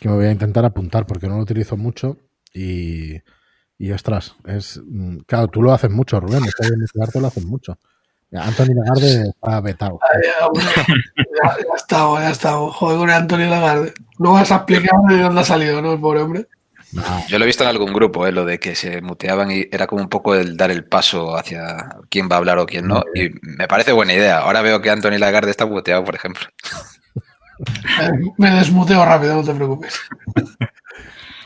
[0.00, 2.16] que me voy a intentar apuntar porque no lo utilizo mucho
[2.52, 3.16] y,
[3.78, 7.44] y ostras, es mm, claro, tú lo haces mucho, Rubén, esto de mutearte lo haces
[7.44, 7.78] mucho.
[8.32, 9.98] Anthony Lagarde está vetado.
[10.22, 12.76] ya, ya, estamos, ya estamos.
[12.76, 13.92] Joder con Anthony Lagarde.
[14.20, 15.94] No vas a explicar de dónde ha salido, ¿no?
[15.94, 16.46] El pobre hombre.
[17.26, 18.32] Yo lo he visto en algún grupo, ¿eh?
[18.32, 21.96] lo de que se muteaban y era como un poco el dar el paso hacia
[22.10, 23.02] quién va a hablar o quién no.
[23.14, 24.40] Y me parece buena idea.
[24.40, 26.44] Ahora veo que Anthony Lagarde está muteado, por ejemplo.
[28.36, 29.98] Me desmuteo rápido, no te preocupes.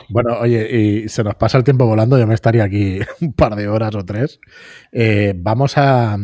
[0.07, 3.55] Bueno, oye, y se nos pasa el tiempo volando, yo me estaría aquí un par
[3.55, 4.39] de horas o tres.
[4.91, 6.15] Eh, vamos a,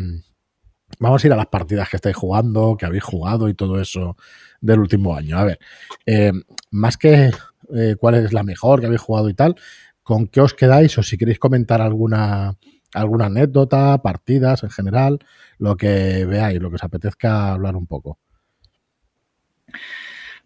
[1.02, 4.18] Vamos a ir a las partidas que estáis jugando, que habéis jugado y todo eso
[4.62, 5.36] del último año.
[5.36, 5.60] A ver,
[6.06, 6.32] eh,
[6.70, 7.32] más que
[7.76, 9.56] eh, cuál es la mejor que habéis jugado y tal,
[10.04, 10.96] ¿con qué os quedáis?
[11.00, 12.56] O si queréis comentar alguna,
[12.94, 15.18] alguna anécdota, partidas en general,
[15.58, 18.20] lo que veáis, lo que os apetezca hablar un poco.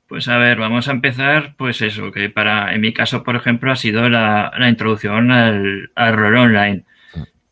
[0.08, 3.74] Pues a ver, vamos a empezar, pues eso, que para, en mi caso, por ejemplo,
[3.74, 6.86] ha sido la, introducción al, al rol online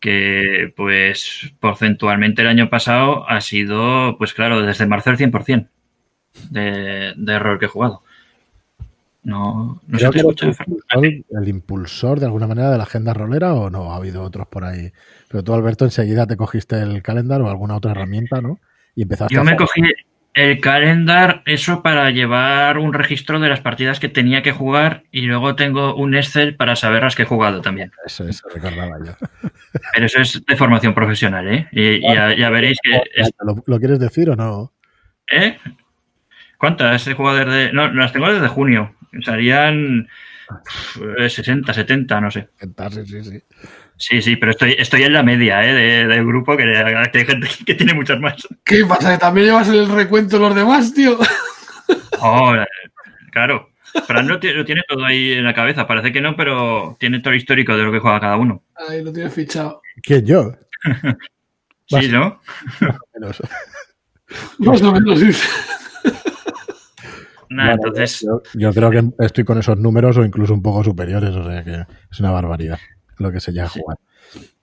[0.03, 5.69] que pues porcentualmente el año pasado ha sido, pues claro, desde marzo el 100%
[6.49, 8.03] de, de error que he jugado.
[9.23, 13.93] No, no sé el, el, impulsor de alguna manera de la agenda rolera o no?
[13.93, 14.91] Ha habido otros por ahí.
[15.29, 18.59] Pero tú, Alberto, enseguida te cogiste el calendar o alguna otra herramienta, ¿no?
[18.95, 19.83] Y empezaste Yo me cogí,
[20.33, 25.21] el calendar, eso para llevar un registro de las partidas que tenía que jugar y
[25.21, 27.91] luego tengo un Excel para saber las que he jugado también.
[28.05, 29.13] Eso, eso recordaba yo.
[29.93, 31.67] Pero eso es de formación profesional, ¿eh?
[31.71, 32.99] Y ya, veréis que...
[33.67, 34.73] ¿Lo, quieres decir o no?
[35.31, 35.57] ¿Eh?
[36.57, 37.71] ¿Cuántas he jugado desde...?
[37.71, 38.95] No, las tengo desde junio.
[39.21, 40.07] Serían
[41.27, 42.49] 60, 70, no sé.
[42.89, 43.43] Sí, sí, sí.
[43.97, 45.73] Sí, sí, pero estoy, estoy en la media ¿eh?
[45.73, 48.47] de, del grupo, que, hay gente que tiene muchas más.
[48.63, 49.13] ¿Qué pasa?
[49.13, 51.17] ¿Que también llevas el recuento los demás, tío?
[52.25, 52.53] Oh,
[53.33, 53.69] claro.
[54.07, 55.85] Fran lo, lo tiene todo ahí en la cabeza.
[55.85, 58.63] Parece que no, pero tiene todo el histórico de lo que juega cada uno.
[58.87, 59.81] Ahí lo tienes fichado.
[60.01, 60.53] ¿Quién, yo?
[61.85, 62.39] sí, ¿no?
[64.59, 65.31] Más o menos, sí.
[67.49, 68.21] Nada, entonces...
[68.21, 71.61] Yo, yo, creo que estoy con esos números o incluso un poco superiores, o sea
[71.65, 72.79] que es una barbaridad
[73.17, 73.97] lo que se llama jugar.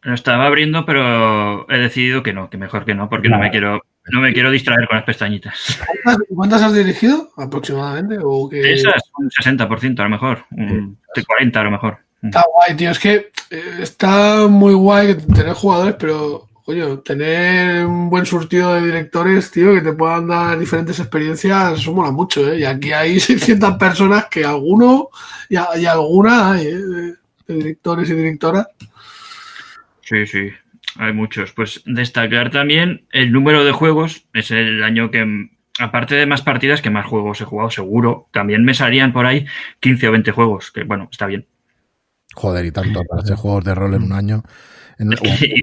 [0.02, 3.50] Lo estaba abriendo, pero he decidido que no, que mejor que no, porque no, me
[3.50, 5.78] quiero no me quiero distraer con las pestañitas.
[6.34, 8.18] ¿Cuántas, has dirigido aproximadamente?
[8.22, 11.98] ¿O Esas, un 60% a lo mejor, un 40 a lo mejor.
[12.22, 12.90] Está guay, tío.
[12.90, 18.82] Es que eh, está muy guay tener jugadores, pero, coño, tener un buen surtido de
[18.82, 22.60] directores, tío, que te puedan dar diferentes experiencias, eso mola mucho, ¿eh?
[22.60, 25.08] Y aquí hay 600 personas que alguno
[25.48, 27.14] y, alguna hay, ¿eh?
[27.52, 28.68] De directores y directoras.
[30.02, 30.50] Sí, sí,
[30.96, 31.52] hay muchos.
[31.52, 34.26] Pues destacar también el número de juegos.
[34.32, 38.28] Es el año que, aparte de más partidas, que más juegos he jugado, seguro.
[38.32, 39.46] También me salían por ahí
[39.80, 41.46] 15 o 20 juegos, que bueno, está bien.
[42.34, 44.42] Joder, y tanto para hacer juegos de rol en un año.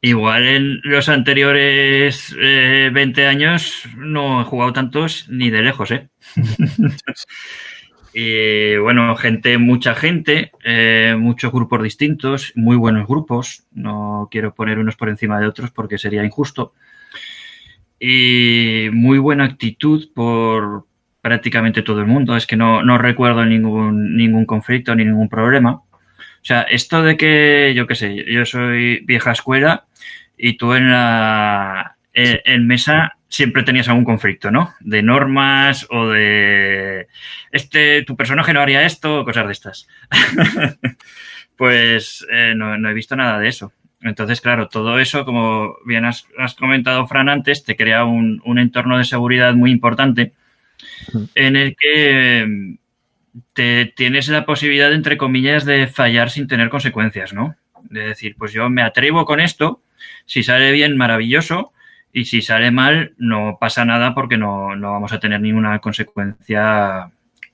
[0.00, 6.08] igual en los anteriores 20 eh, años no he jugado tantos ni de lejos, ¿eh?
[8.20, 13.62] Y bueno, gente, mucha gente, eh, muchos grupos distintos, muy buenos grupos.
[13.70, 16.72] No quiero poner unos por encima de otros porque sería injusto.
[18.00, 20.86] Y muy buena actitud por
[21.20, 22.36] prácticamente todo el mundo.
[22.36, 25.74] Es que no, no recuerdo ningún, ningún conflicto ni ningún problema.
[25.74, 25.84] O
[26.42, 29.86] sea, esto de que, yo qué sé, yo soy vieja escuela
[30.36, 34.74] y tú en la en mesa siempre tenías algún conflicto, ¿no?
[34.80, 37.08] De normas o de
[37.52, 39.88] este, tu personaje no haría esto, cosas de estas.
[41.56, 43.72] pues eh, no, he visto nada de eso.
[44.00, 46.24] Entonces, claro, todo eso, como bien has,
[46.58, 50.32] comentado, Fran, antes, te crea un, entorno de seguridad muy importante
[51.34, 52.74] en el que mm,
[53.52, 57.56] te tienes la posibilidad, entre comillas, de fallar sin tener consecuencias, ¿no?
[57.90, 59.82] De decir, pues yo me atrevo con esto,
[60.26, 61.72] si sale bien, maravilloso,
[62.12, 67.10] y si sale mal, no pasa nada porque no, vamos a tener ninguna consecuencia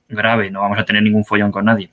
[0.07, 1.91] grave, no vamos a tener ningún follón con nadie.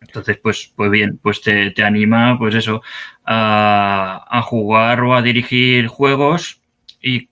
[0.00, 2.82] Entonces, pues, pues bien, pues te, anima, pues eso,
[3.24, 6.62] a, jugar o a dirigir juegos
[7.02, 7.28] y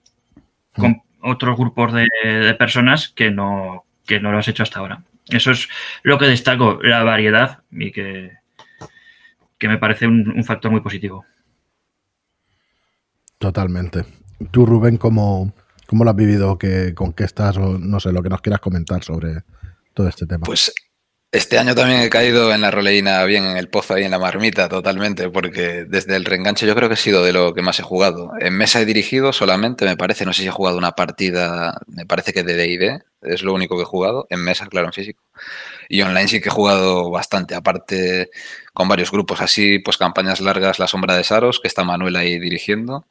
[0.75, 5.03] con otros grupos de, personas que no, que no lo has hecho hasta ahora.
[5.29, 5.69] Eso es
[6.03, 8.33] lo que destaco, la variedad y que,
[9.57, 11.25] que me parece un factor muy positivo.
[13.37, 14.16] Totalmente.
[14.51, 15.53] Tú, Rubén, ¿cómo,
[15.87, 16.57] cómo lo has vivido?
[16.95, 17.57] ¿Con qué estás?
[17.57, 19.43] O no sé, lo que nos quieras comentar sobre
[19.93, 20.45] todo este tema.
[20.45, 20.73] Pues
[21.29, 24.19] este año también he caído en la roleína bien en el pozo ahí en la
[24.19, 27.79] marmita, totalmente, porque desde el reenganche yo creo que ha sido de lo que más
[27.79, 28.31] he jugado.
[28.39, 32.05] En mesa he dirigido solamente, me parece, no sé si he jugado una partida, me
[32.05, 35.21] parece que de DD, es lo único que he jugado, en mesa, claro, en físico.
[35.89, 38.29] Y online sí que he jugado bastante, aparte
[38.73, 42.39] con varios grupos así, pues campañas largas, La Sombra de Saros, que está Manuel ahí
[42.39, 43.05] dirigiendo.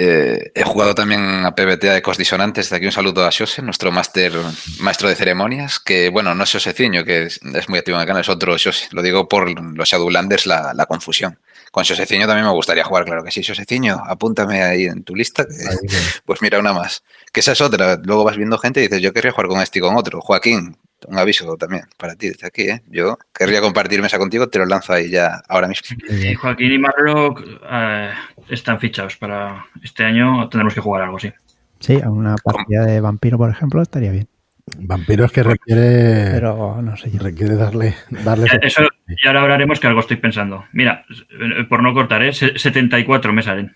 [0.00, 2.66] Eh, he jugado también a PBTA de Ecos Disonantes.
[2.66, 4.32] Desde aquí un saludo a Xose, nuestro máster,
[4.78, 8.20] maestro de ceremonias, que bueno, no es Xoseciño, que es, muy activo en el canal,
[8.20, 8.86] es otro Xose.
[8.92, 11.40] Lo digo por los Shadowlanders, la, la confusión.
[11.72, 13.42] Con Xoseciño también me gustaría jugar, claro que sí.
[13.42, 15.44] Xoseciño, apúntame ahí en tu lista.
[16.24, 17.02] pues mira, una más.
[17.32, 17.98] Que esa es otra.
[18.04, 20.20] Luego vas viendo gente y dices, yo querría jugar con este y con otro.
[20.20, 22.62] Joaquín, un aviso también para ti desde aquí.
[22.62, 22.82] ¿eh?
[22.88, 25.96] Yo querría compartir mesa contigo, te lo lanzo ahí ya ahora mismo.
[26.40, 28.10] Joaquín y Marlock eh,
[28.48, 30.48] están fichados para este año.
[30.48, 31.32] Tendremos que jugar algo, sí.
[31.80, 34.28] Sí, a una partida de vampiro, por ejemplo, estaría bien.
[34.76, 36.30] Vampiro es que requiere.
[36.32, 37.10] Pero no sé.
[37.18, 37.94] Requiere darle.
[38.10, 40.66] darle Eso, y ahora hablaremos que algo estoy pensando.
[40.72, 42.32] Mira, eh, por no cortar, ¿eh?
[42.32, 43.74] 74 me salen.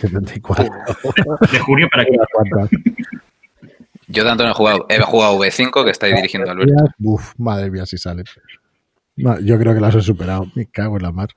[0.00, 0.70] 74.
[1.52, 2.10] De junio para que.
[4.14, 4.86] Yo tanto no he jugado.
[4.88, 6.72] He jugado V5, que estáis dirigiendo Alberto.
[7.00, 8.24] Uf, madre mía, si sale.
[9.16, 10.46] yo creo que las he superado.
[10.54, 11.28] Me cago en la mar.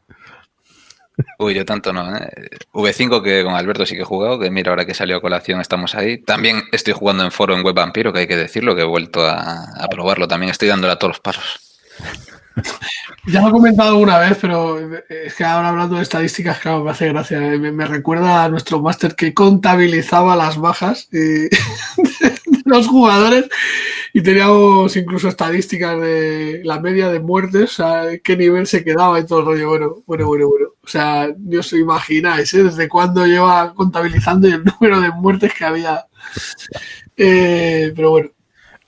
[1.39, 2.15] Uy, yo tanto no.
[2.15, 2.29] ¿eh?
[2.73, 5.59] V5 que con Alberto sí que he jugado, que mira, ahora que salió a colación
[5.59, 6.19] estamos ahí.
[6.19, 9.25] También estoy jugando en foro en Web Vampiro, que hay que decirlo, que he vuelto
[9.25, 10.27] a, probarlo.
[10.27, 11.59] También estoy dándole a todos los pasos.
[13.27, 16.91] Ya lo he comentado alguna vez, pero es que ahora hablando de estadísticas, claro, me
[16.91, 17.39] hace gracia.
[17.39, 21.49] Me, recuerda a nuestro máster que contabilizaba las bajas de
[22.67, 23.45] los jugadores
[24.13, 27.85] y teníamos incluso estadísticas de la media de muertes, o
[28.23, 29.69] qué nivel se quedaba y todo el rollo.
[29.69, 30.67] Bueno, bueno, bueno, bueno.
[30.83, 32.63] O sea, ni os imagináis, ¿eh?
[32.63, 36.07] Desde cuándo lleva contabilizando el número de muertes que había.
[37.15, 38.29] Eh, pero bueno.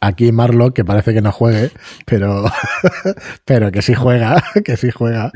[0.01, 1.71] Aquí Marlock, que parece que no juegue,
[2.05, 2.45] pero,
[3.45, 5.31] pero que sí juega, que sí juega.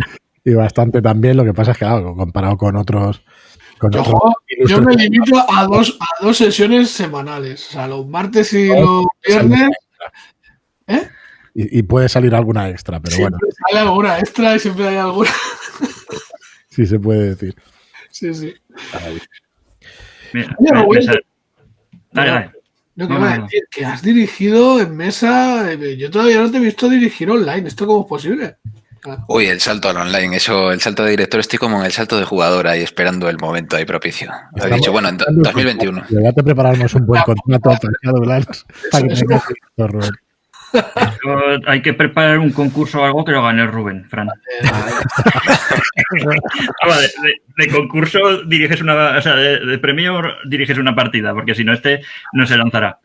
[0.46, 1.38] Y bastante también.
[1.38, 3.24] Lo que pasa es que, claro, comparado con otros.
[3.92, 7.68] Yo, me limito a dos, a dos sesiones semanales.
[7.70, 9.70] O sea, los martes y los viernes.
[10.88, 11.10] ¿Eh?
[11.56, 13.56] Y, puede salir alguna extra, pero siempre bueno.
[13.70, 15.30] Sale alguna extra y siempre hay alguna.
[16.70, 17.56] sí, se puede decir.
[18.10, 18.54] Sí, sí.
[20.34, 20.56] Mira,
[22.12, 22.52] dale, dale.
[22.96, 25.72] No, que, a decir, que has dirigido en mesa.
[25.72, 27.68] Eh, yo todavía no te he visto dirigir online.
[27.68, 28.58] ¿Esto cómo es posible?
[29.28, 32.18] Uy, el salto al online, eso, el salto de director, estoy como en el salto
[32.18, 34.32] de jugador ahí esperando el momento ahí propicio.
[34.56, 36.06] He dicho, bueno, en 2021.
[36.10, 37.88] Ya te preparamos un buen contrato
[38.92, 39.16] para que
[41.68, 44.28] hay que preparar un concurso o algo que lo gane Rubén, Fran.
[47.58, 52.02] de, concurso diriges una, o sea, de, premio diriges una partida, porque si no este
[52.34, 53.00] no se lanzará.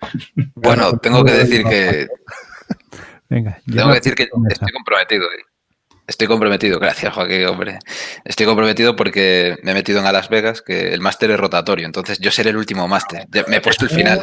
[0.55, 2.09] Bueno, tengo que decir que
[3.29, 5.27] Venga, tengo que decir que estoy comprometido.
[5.27, 5.45] Eh.
[6.09, 7.79] Estoy comprometido, gracias Joaquín, hombre.
[8.25, 11.85] Estoy comprometido porque me he metido en a Las Vegas, que el máster es rotatorio,
[11.85, 13.29] entonces yo seré el último máster.
[13.47, 14.23] Me he puesto el final.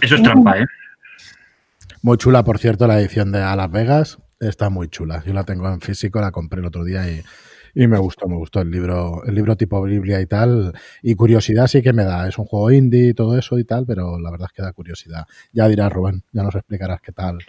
[0.00, 0.64] Eso es trampa, ¿eh?
[2.00, 4.18] Muy chula, por cierto, la edición de A Las Vegas.
[4.40, 5.22] Está muy chula.
[5.26, 8.62] Yo la tengo en físico, la compré el otro día y, me gustó, me gustó
[8.62, 10.72] el libro, el libro tipo Biblia y tal.
[11.02, 12.26] Y curiosidad sí que me da.
[12.26, 14.72] Es un juego indie y todo eso y tal, pero la verdad es que da
[14.72, 15.26] curiosidad.
[15.52, 17.40] Ya dirás, Rubén, ya nos explicarás qué tal.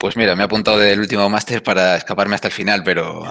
[0.00, 3.22] Pues mira, me he apuntado del último máster para escaparme hasta el final, pero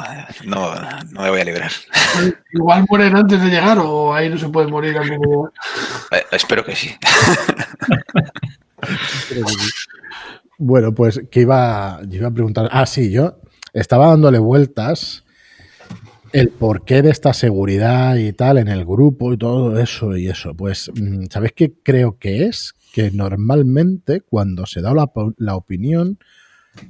[0.45, 0.75] no,
[1.09, 1.71] no me voy a librar.
[2.53, 4.95] Igual mueren antes de llegar o ahí no se puede morir.
[6.11, 6.91] Eh, espero que sí.
[10.59, 12.69] bueno, pues que iba, iba a preguntar.
[12.71, 13.39] Ah, sí, yo
[13.73, 15.23] estaba dándole vueltas
[16.33, 20.53] el porqué de esta seguridad y tal en el grupo y todo eso y eso.
[20.53, 22.75] Pues, mm, ¿sabéis qué creo que es?
[22.93, 26.19] Que normalmente cuando se da la, la opinión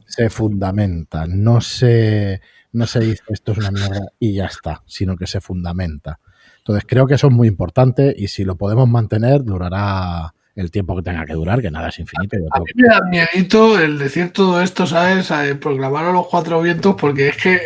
[0.06, 2.42] se fundamenta, no se,
[2.74, 6.20] no se dice esto es una mierda y ya está, sino que se fundamenta.
[6.60, 10.96] Entonces creo que eso es muy importante y si lo podemos mantener durará el tiempo
[10.96, 12.38] que tenga que durar, que nada es infinito.
[12.52, 15.32] A mí me da miedito el decir todo esto, ¿sabes?
[15.58, 17.60] Proclamar a los cuatro vientos, porque es que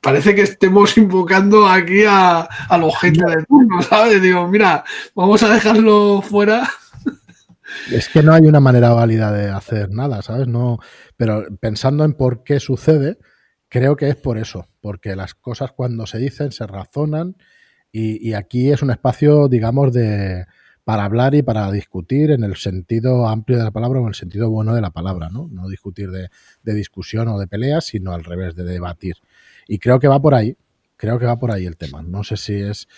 [0.00, 4.20] parece que estemos invocando aquí a, a los gente de turno, ¿sabes?
[4.20, 6.68] Digo, mira, vamos a dejarlo fuera
[7.90, 10.46] es que no hay una manera válida de hacer nada, ¿sabes?
[10.46, 10.78] No,
[11.22, 13.16] pero pensando en por qué sucede,
[13.68, 17.36] creo que es por eso, porque las cosas cuando se dicen se razonan
[17.92, 20.46] y, aquí es un espacio, digamos, de
[20.82, 24.16] para hablar y para discutir en el sentido amplio de la palabra o en el
[24.16, 25.46] sentido bueno de la palabra, ¿no?
[25.46, 26.28] No discutir de,
[26.64, 29.18] de discusión o de peleas, sino al revés, de debatir.
[29.68, 30.56] Y creo que va por ahí,
[30.96, 32.02] creo que va por ahí el tema.
[32.02, 32.88] No sé si es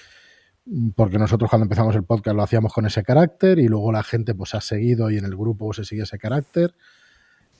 [0.96, 4.34] porque nosotros cuando empezamos el podcast lo hacíamos con ese carácter y luego la gente
[4.34, 6.74] pues ha seguido y en el grupo se sigue ese carácter.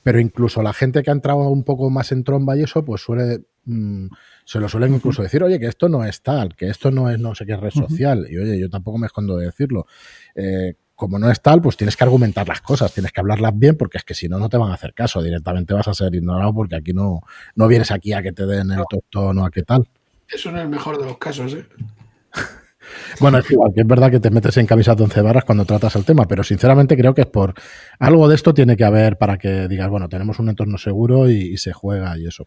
[0.05, 3.01] Pero incluso la gente que ha entrado un poco más en tromba y eso, pues
[3.01, 4.07] suele, mm,
[4.45, 7.19] se lo suelen incluso decir, oye, que esto no es tal, que esto no es
[7.19, 8.27] no sé qué red social.
[8.31, 9.87] Y oye, yo tampoco me escondo de decirlo.
[10.37, 13.77] Eh, como no es tal, pues tienes que argumentar las cosas, tienes que hablarlas bien,
[13.77, 15.23] porque es que si no, no te van a hacer caso.
[15.23, 17.23] Directamente vas a ser ignorado porque aquí no,
[17.57, 19.89] no vienes aquí a que te den el tostón o a qué tal.
[20.29, 21.67] Eso no es el mejor de los casos, ¿eh?
[23.21, 25.65] Bueno, es igual, que es verdad que te metes en camisa de once varas cuando
[25.65, 27.55] tratas el tema, pero sinceramente creo que es por
[27.99, 31.57] algo de esto tiene que haber para que digas, bueno, tenemos un entorno seguro y
[31.59, 32.47] se juega y eso.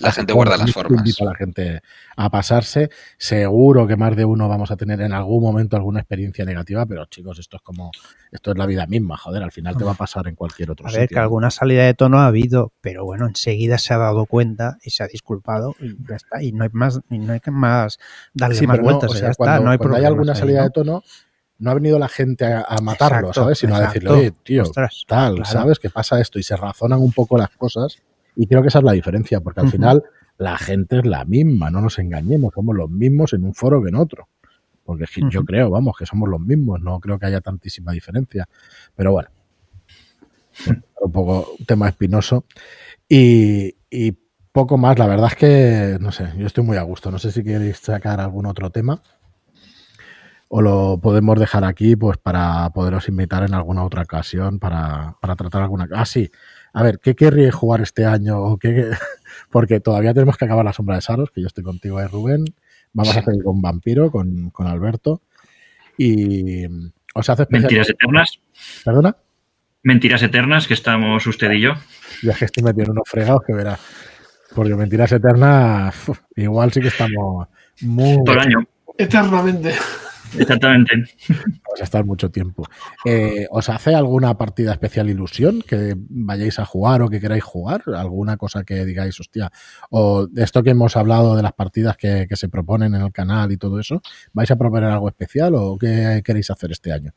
[0.00, 0.98] La gente guarda las formas.
[0.98, 1.82] Invita a la gente
[2.16, 2.88] a pasarse.
[3.18, 7.04] Seguro que más de uno vamos a tener en algún momento alguna experiencia negativa, pero
[7.06, 7.90] chicos, esto es como,
[8.32, 10.88] esto es la vida misma, joder, al final te va a pasar en cualquier otro
[10.88, 10.98] sitio.
[10.98, 14.26] A ver, que alguna salida de tono ha habido, pero bueno, enseguida se ha dado
[14.26, 16.42] cuenta y se ha disculpado y ya está.
[16.42, 17.98] Y no hay más, no hay que más
[18.32, 19.60] darle más vueltas, ya está.
[19.60, 21.02] No hay cuando hay alguna salida de tono,
[21.58, 23.58] no ha venido la gente a, matarlo, ¿sabes?
[23.58, 24.64] Sino a decirle, oye, tío,
[25.06, 25.78] tal, ¿sabes?
[25.78, 27.98] Que pasa esto y se razonan un poco las cosas
[28.36, 30.02] y creo que esa es la diferencia, porque al final
[30.38, 33.88] la gente es la misma, no nos engañemos, somos los mismos en un foro que
[33.88, 34.28] en otro.
[34.84, 38.46] Porque yo creo, vamos, que somos los mismos, no creo que haya tantísima diferencia.
[38.94, 39.30] Pero bueno,
[41.00, 42.44] un poco tema espinoso.
[43.08, 44.12] Y, y
[44.52, 47.10] poco más, la verdad es que, no sé, yo estoy muy a gusto.
[47.10, 49.00] No sé si queréis sacar algún otro tema
[50.48, 55.34] o lo podemos dejar aquí pues para poderos invitar en alguna otra ocasión para, para
[55.34, 55.88] tratar alguna...
[55.92, 56.30] Ah, sí,
[56.74, 58.58] a ver, ¿qué querría jugar este año?
[58.58, 58.90] qué,
[59.50, 62.44] porque todavía tenemos que acabar la sombra de Saros, que yo estoy contigo ahí, Rubén.
[62.92, 65.22] Vamos a hacer con Vampiro, con, Alberto.
[65.96, 66.64] Y
[67.14, 68.40] os hace ¿Mentiras eternas?
[68.84, 69.16] ¿Perdona?
[69.84, 71.74] Mentiras eternas, que estamos usted y yo.
[72.22, 73.78] Ya que estoy metiendo unos fregados que verá.
[74.54, 75.94] Porque mentiras eternas,
[76.34, 77.48] igual sí que estamos
[77.82, 78.22] muy.
[78.24, 78.66] Todo el año.
[78.98, 79.74] Eternamente.
[80.38, 80.94] Exactamente.
[81.28, 82.66] Vamos a estar mucho tiempo.
[83.04, 87.82] Eh, ¿Os hace alguna partida especial ilusión que vayáis a jugar o que queráis jugar?
[87.96, 89.50] ¿Alguna cosa que digáis, hostia?
[89.90, 93.52] O de esto que hemos hablado de las partidas que, se proponen en el canal
[93.52, 97.12] y todo eso, ¿vais a proponer algo especial o qué queréis hacer este año?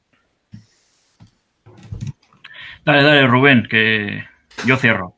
[2.85, 4.23] Dale, dale, Rubén, que
[4.65, 5.15] yo cierro.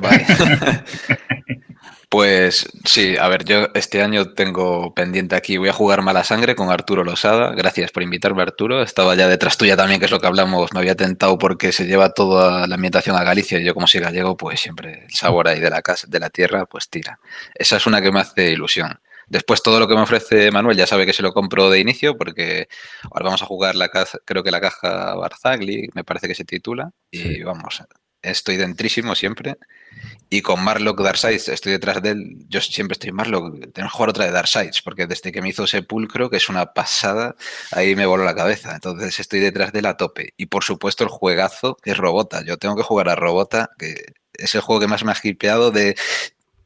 [0.00, 0.26] Vale.
[2.10, 6.54] Pues sí, a ver, yo este año tengo pendiente aquí, voy a jugar Mala Sangre
[6.54, 7.54] con Arturo Losada.
[7.54, 8.82] Gracias por invitarme, Arturo.
[8.82, 10.72] Estaba ya detrás tuya también, que es lo que hablamos.
[10.72, 14.00] Me había tentado porque se lleva toda la ambientación a Galicia y yo como soy
[14.00, 17.20] gallego, pues siempre el sabor ahí de la casa, de la tierra, pues tira.
[17.54, 19.00] Esa es una que me hace ilusión.
[19.28, 22.16] Después todo lo que me ofrece Manuel ya sabe que se lo compro de inicio
[22.16, 22.68] porque
[23.10, 26.44] ahora vamos a jugar la caja, creo que la caja Barzagli, me parece que se
[26.46, 27.82] titula, y vamos,
[28.22, 29.56] estoy dentrísimo siempre.
[30.30, 32.44] Y con Marlock Darksides estoy detrás de él.
[32.48, 33.72] Yo siempre estoy Marlock.
[33.72, 36.72] Tenemos que jugar otra de Darksides, porque desde que me hizo Sepulcro, que es una
[36.72, 37.34] pasada,
[37.72, 38.74] ahí me voló la cabeza.
[38.74, 40.34] Entonces estoy detrás de él a tope.
[40.36, 42.44] Y por supuesto el juegazo, es Robota.
[42.44, 45.70] Yo tengo que jugar a Robota, que es el juego que más me ha hipeado
[45.70, 45.96] de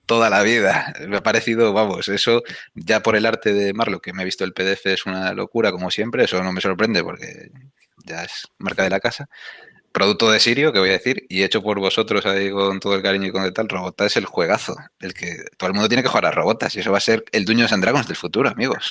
[0.07, 0.93] toda la vida.
[1.09, 2.43] Me ha parecido, vamos, eso
[2.75, 5.71] ya por el arte de Marlock, que me he visto el PDF, es una locura,
[5.71, 6.25] como siempre.
[6.25, 7.51] Eso no me sorprende porque
[8.05, 9.29] ya es marca de la casa
[9.93, 13.03] producto de Sirio, que voy a decir, y hecho por vosotros ahí con todo el
[13.03, 16.03] cariño y con el tal, Robota es el juegazo, el que todo el mundo tiene
[16.03, 18.49] que jugar a Robotas, y eso va a ser el dueño de Dragons del futuro,
[18.49, 18.91] amigos.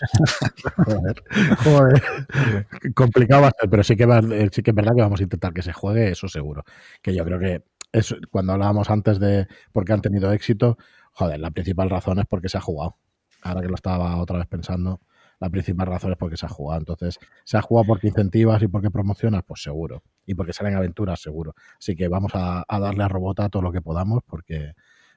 [0.86, 1.24] joder,
[1.64, 2.68] joder.
[2.94, 5.24] Complicado va a ser, pero sí que, eh, sí que es verdad que vamos a
[5.24, 6.64] intentar que se juegue, eso seguro.
[7.02, 10.78] Que yo creo que es, cuando hablábamos antes de por qué han tenido éxito,
[11.14, 12.98] joder, la principal razón es porque se ha jugado.
[13.42, 15.02] Ahora que lo estaba otra vez pensando,
[15.40, 16.80] la principal razón es porque se ha jugado.
[16.80, 19.44] Entonces, ¿se ha jugado porque incentivas y porque promocionas?
[19.46, 20.04] Pues seguro.
[20.26, 21.56] Y porque salen aventuras, seguro.
[21.78, 24.74] Así que vamos a, darle a Robota todo lo que podamos porque,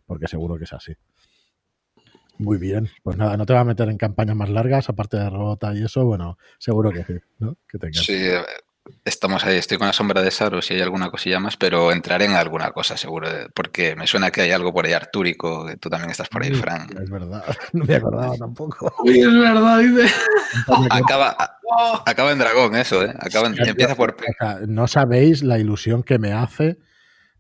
[0.07, 0.95] porque seguro que es así.
[2.39, 5.31] Muy bien, pues nada, no te va a meter en campañas más largas, aparte de
[5.31, 7.57] Robota y eso, bueno, seguro que sí, ¿no?
[7.69, 8.29] Que Sí,
[9.05, 12.27] Estamos ahí, estoy con la sombra de Saro si hay alguna cosilla más, pero entraré
[12.27, 15.89] en alguna cosa seguro, porque me suena que hay algo por ahí artúrico, que tú
[15.89, 16.89] también estás por ahí, Fran.
[17.03, 18.95] Es verdad, no me acordaba tampoco.
[19.03, 20.15] Uy, es verdad, dice.
[20.91, 21.37] acaba,
[22.05, 23.15] acaba en dragón eso, ¿eh?
[23.19, 24.17] Acaba empieza por...
[24.67, 26.79] no sabéis la ilusión que me hace,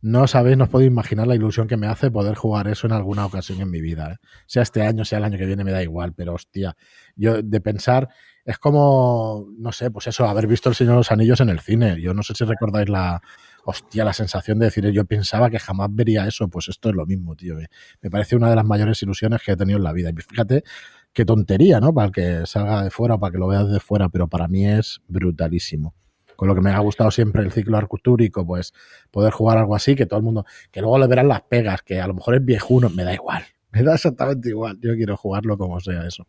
[0.05, 2.93] no sabéis, no os podéis imaginar la ilusión que me hace poder jugar eso en
[2.93, 4.13] alguna ocasión en mi vida.
[4.13, 4.27] ¿eh?
[4.47, 6.77] Sea este año, sea el año que viene, me da igual, pero hostia,
[7.17, 8.09] yo de pensar
[8.45, 11.61] es como, no sé, pues eso, haber visto El Señor de los Anillos en el
[11.61, 12.01] cine.
[12.01, 13.23] Yo no sé si recordáis la,
[13.65, 17.07] hostia, la sensación de decir, yo pensaba que jamás vería eso, pues esto es lo
[17.07, 17.57] mismo, tío.
[18.03, 20.11] Me parece una de las mayores ilusiones que he tenido en la vida.
[20.11, 20.65] Y fíjate
[21.13, 21.95] qué tontería, ¿no?
[21.95, 25.01] Para que salga de fuera, para que lo veas de fuera, pero para mí es
[25.09, 25.95] brutalísimo.
[26.37, 28.73] Con lo que me ha gustado siempre el ciclo arcutúrico, pues
[29.11, 32.01] poder jugar algo así, que todo el mundo, que luego le verán las pegas, que
[32.01, 34.79] a lo mejor es viejuno, me da igual, me da exactamente igual.
[34.81, 36.27] Yo quiero jugarlo como sea eso.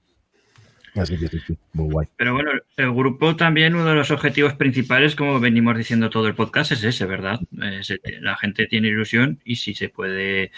[0.95, 2.07] Así que sí, muy guay.
[2.15, 6.35] Pero bueno, el grupo también, uno de los objetivos principales, como venimos diciendo todo el
[6.35, 7.39] podcast, es ese, ¿verdad?
[8.21, 10.51] la gente tiene ilusión y si se puede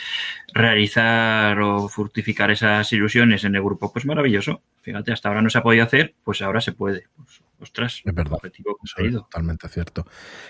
[0.53, 4.61] realizar o fructificar esas ilusiones en el grupo, pues maravilloso.
[4.81, 7.07] Fíjate, hasta ahora no se ha podido hacer, pues ahora se puede.
[7.15, 8.33] Pues, ostras, es verdad.
[8.33, 10.05] Objetivo es totalmente cierto.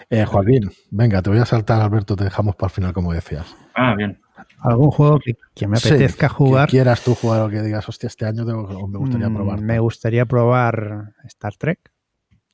[0.09, 3.55] Eh, Joaquín, venga, te voy a saltar, Alberto, te dejamos para el final, como decías.
[3.73, 4.19] Ah, bien.
[4.59, 6.67] ¿Algún juego que, me apetezca jugar?
[6.67, 9.61] Que quieras tú jugar o que digas, hostia, este año me gustaría mm, probar.
[9.61, 11.91] Me gustaría probar Star Trek.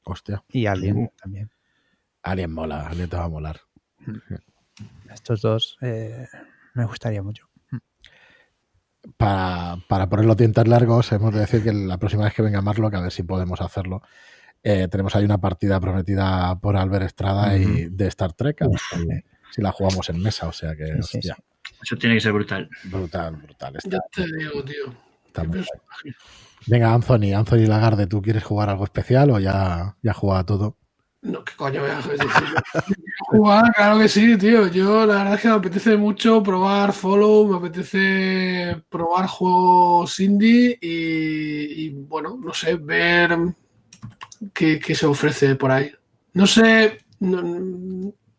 [0.03, 0.43] Hostia.
[0.49, 1.49] Y Alien también.
[2.23, 3.61] Alien mola, Alien te va a molar.
[3.99, 4.17] Mm.
[5.13, 6.27] Estos dos eh,
[6.73, 7.47] me gustaría mucho.
[7.71, 7.77] Mm.
[9.15, 12.61] Para, para poner los dientes largos, hemos de decir que la próxima vez que venga
[12.61, 14.01] Marlock, a ver si podemos hacerlo.
[14.61, 18.61] Eh, tenemos ahí una partida prometida por Albert Estrada y de Star Trek.
[18.61, 18.79] A ver
[19.51, 21.37] si, la jugamos en mesa, o sea que, hostia.
[21.83, 22.69] Eso tiene que ser brutal.
[22.85, 23.77] Brutal, brutal.
[23.83, 24.93] ya te digo, tío.
[26.67, 30.77] Venga, Anthony, Anthony Lagarde, ¿tú quieres jugar algo especial o ya, ya jugado todo?
[31.21, 32.01] No, ¿qué coño voy a
[33.29, 33.73] jugar?
[33.73, 34.67] Claro que sí, tío.
[34.67, 40.77] Yo la verdad es que me apetece mucho probar Follow, me apetece probar juegos indie
[40.81, 43.37] y, bueno, no sé, ver
[44.53, 45.91] qué, qué, se ofrece por ahí.
[46.33, 46.97] No sé,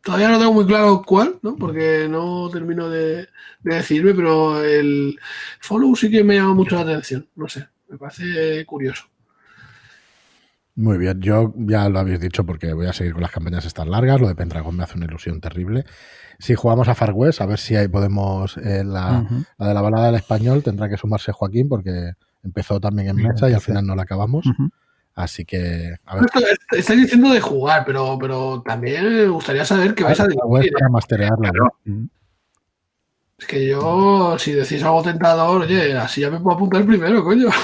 [0.05, 1.57] Todavía no tengo muy claro cuál, ¿no?
[1.57, 3.27] Porque no termino de,
[3.63, 5.19] decirme, pero el
[5.61, 7.27] follow sí que me llama mucho la atención.
[7.35, 9.07] No sé, me parece curioso.
[10.77, 13.89] Muy bien, yo ya lo habéis dicho porque voy a seguir con las campañas estas
[13.89, 14.21] largas.
[14.21, 15.87] Lo de Pendragon me hace una ilusión terrible.
[16.39, 18.59] Si jugamos a Far West, a ver si ahí podemos.
[18.59, 19.27] Eh, la,
[19.59, 23.55] de la balada del español tendrá que sumarse Joaquín porque empezó también en mesa y
[23.55, 24.45] al final no la acabamos.
[25.15, 25.95] Así que.
[26.07, 26.27] A ver.
[26.73, 30.41] Estáis diciendo de jugar, pero, pero también me gustaría saber qué vais a decir.
[30.41, 32.07] Para ¿eh?
[33.39, 37.49] Es que yo, si decís algo tentador, oye, así ya me puedo apuntar primero, coño.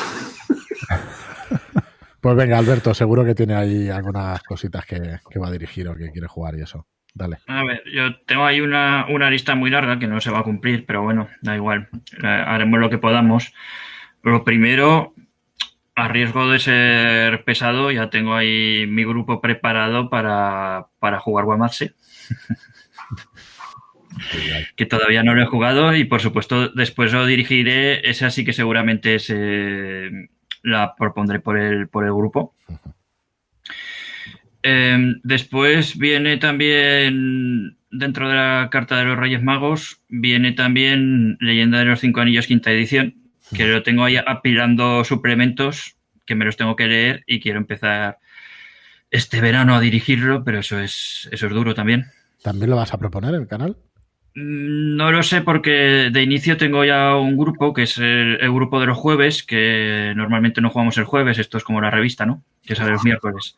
[2.20, 4.98] Pues venga, Alberto, seguro que tiene ahí algunas cositas que,
[5.38, 6.86] va a dirigir o que quiere jugar y eso.
[7.14, 7.38] Dale.
[7.46, 10.44] A ver, yo tengo ahí una, una, lista muy larga que no se va a
[10.44, 11.88] cumplir, pero bueno, da igual.
[12.22, 13.55] Eh, haremos lo que podamos.
[14.22, 15.14] Lo primero,
[16.01, 20.88] a riesgo de ser pesado, ya tengo ahí mi grupo preparado para,
[21.20, 21.94] jugar Guamatse.
[24.76, 28.09] que todavía no lo he jugado y por supuesto después lo dirigiré.
[28.09, 30.28] Esa sí que seguramente se
[30.62, 32.55] la propondré por el, por el grupo.
[34.62, 41.78] Em, después viene también, dentro de la Carta de los Reyes Magos, viene también Leyenda
[41.78, 43.20] de los Cinco Anillos, quinta edición,
[43.55, 45.96] que lo tengo ahí apilando suplementos
[46.26, 48.18] que me los tengo que leer y quiero empezar
[49.11, 52.07] este verano a dirigirlo, pero eso es, eso es duro también.
[52.42, 53.76] ¿También lo vas a proponer en el canal?
[54.34, 58.80] Mm, no lo sé porque de inicio tengo ya un grupo que es el, grupo
[58.80, 62.44] de los jueves, que normalmente no jugamos el jueves, esto es como la revista, ¿no?
[62.62, 63.57] Que sale los miércoles.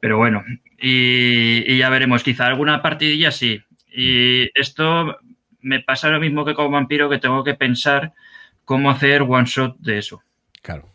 [0.00, 0.44] Pero bueno,
[0.78, 3.62] y, ya veremos, quizá alguna partidilla sí.
[3.94, 5.16] Y esto
[5.60, 8.12] me pasa lo mismo que con Vampiro, que tengo que pensar
[8.64, 10.22] cómo hacer one shot de eso.
[10.62, 10.92] Claro.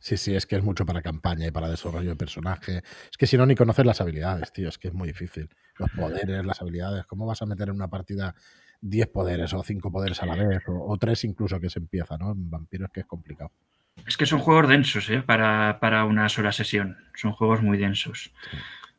[0.00, 2.82] Sí, sí, es que es mucho para campaña y para desarrollo de personaje.
[3.10, 5.90] Es que si no, ni conoces las habilidades, tío, es que es muy difícil los
[5.90, 7.04] poderes, las habilidades.
[7.06, 8.34] ¿Cómo vas a meter en una partida
[8.80, 10.62] 10 poderes o 5 poderes a la vez?
[10.68, 12.32] O, 3 incluso que se empieza, ¿no?
[12.32, 13.50] En Vampiro es que es complicado.
[14.06, 15.22] Es que son juegos densos, ¿eh?
[15.22, 16.96] Para, una sola sesión.
[17.14, 18.32] Son juegos muy densos.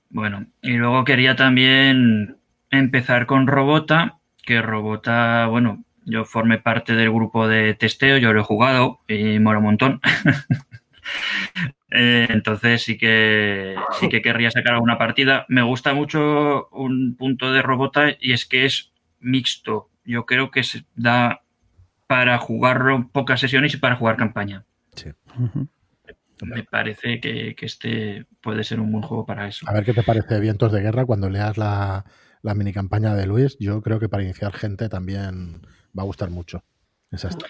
[0.10, 2.38] Bueno, y luego quería también
[2.72, 8.42] empezar con Robota, que Robota, bueno, yo formé parte del grupo de testeo, yo lo
[8.42, 10.02] he jugado y mola un montón.
[11.92, 15.48] Eh, entonces sí que sí que querría sacar alguna partida.
[15.50, 19.90] Me gusta mucho un punto de Robota y es que es mixto.
[20.06, 21.42] Yo creo que se da
[22.06, 24.66] para jugarlo pocas sesiones y para jugar campaña.
[24.94, 25.10] Sí.
[26.42, 29.68] Me parece que, este puede ser un buen juego para eso.
[29.68, 32.06] A ver qué te parece Vientos de Guerra cuando leas la,
[32.42, 33.58] la mini campaña de Luis.
[33.60, 35.62] Yo creo que para iniciar gente también
[35.98, 36.64] va a gustar mucho.
[37.12, 37.48] Esa está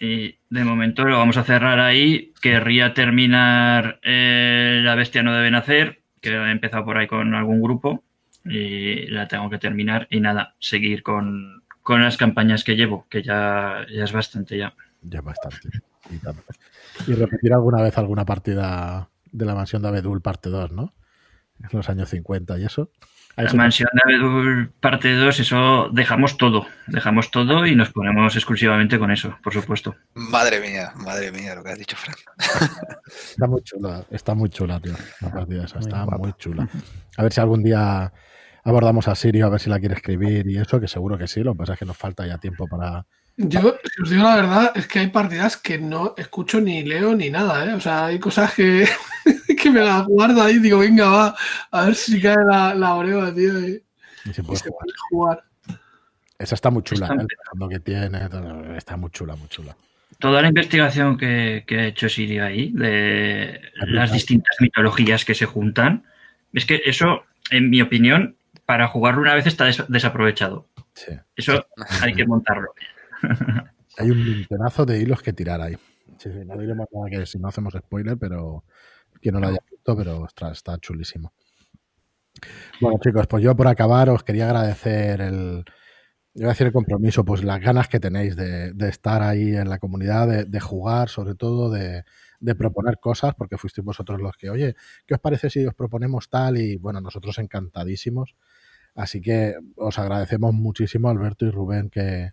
[0.00, 2.32] y de momento lo vamos a cerrar ahí.
[2.40, 7.60] Querría terminar eh, La Bestia no debe nacer, que he empezado por ahí con algún
[7.60, 8.02] grupo
[8.46, 10.08] y la tengo que terminar.
[10.10, 14.74] Y nada, seguir con, las campañas que llevo, que ya, ya es bastante ya.
[15.02, 15.68] Ya bastante.
[17.06, 20.94] Y, repetir alguna vez alguna partida de la mansión de Abedul parte 2, ¿no?
[21.62, 22.90] En los años 50 y eso.
[23.42, 28.98] La mansión de Abedul parte 2, eso dejamos todo, dejamos todo y nos ponemos exclusivamente
[28.98, 29.96] con eso, por supuesto.
[30.14, 32.18] Madre mía, madre mía, lo que has dicho, Frank.
[33.06, 36.68] Está muy chula, está muy chula, tío, la partida esa, está muy, chula.
[37.16, 38.12] A ver si algún día
[38.64, 41.42] abordamos a Sirio, a ver si la quiere escribir y eso, que seguro que sí,
[41.42, 43.06] lo que pasa es que nos falta ya tiempo para...
[43.36, 47.14] Yo, si os digo la verdad, es que hay partidas que no escucho ni leo
[47.14, 47.74] ni nada, ¿eh?
[47.74, 48.86] O sea, hay cosas que
[49.62, 51.36] que me la guardo ahí digo, venga, va,
[51.70, 53.68] a ver si cae la, la tío.
[53.68, 53.82] Y,
[54.32, 54.60] se puede,
[55.10, 55.42] jugar.
[56.38, 57.26] Esa está muy chula, ¿eh?
[57.58, 58.20] lo que tiene,
[58.76, 59.76] está muy chula, muy chula.
[60.18, 65.46] Toda la investigación que, que ha hecho Sirio ahí, de las distintas mitologías que se
[65.46, 66.04] juntan,
[66.52, 68.36] es que eso, en mi opinión,
[68.66, 70.66] para jugarlo una vez está desaprovechado.
[70.94, 71.12] Sí.
[71.36, 71.66] Eso
[72.02, 72.72] hay que montarlo.
[73.98, 75.76] Hay un linternazo de hilos que tirar ahí.
[76.16, 78.64] Sí, sí, no diremos nada que si no hacemos spoiler, pero
[79.20, 81.32] que no lo haya visto, pero está chulísimo.
[82.80, 85.64] Bueno, chicos, pues yo por acabar os quería agradecer el,
[86.32, 89.68] yo voy a decir el compromiso, pues las ganas que tenéis de, estar ahí en
[89.68, 92.04] la comunidad, de, jugar, sobre todo, de,
[92.56, 96.56] proponer cosas, porque fuisteis vosotros los que, oye, ¿qué os parece si os proponemos tal?
[96.58, 98.36] Y bueno, nosotros encantadísimos.
[98.94, 102.30] Así que os agradecemos muchísimo, Alberto y Rubén, que,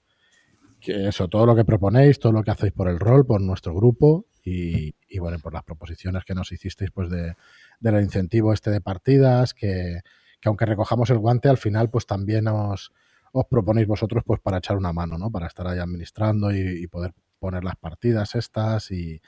[0.80, 3.74] que eso, todo lo que proponéis, todo lo que hacéis por el rol, por nuestro
[3.74, 7.36] grupo y, bueno, por las proposiciones que nos hicisteis pues de,
[7.80, 10.00] del incentivo este de partidas, que,
[10.46, 12.92] aunque recojamos el guante, al final pues también os,
[13.34, 15.30] os proponéis vosotros pues para echar una mano, ¿no?
[15.30, 19.22] Para estar ahí administrando y, poder poner las partidas estas y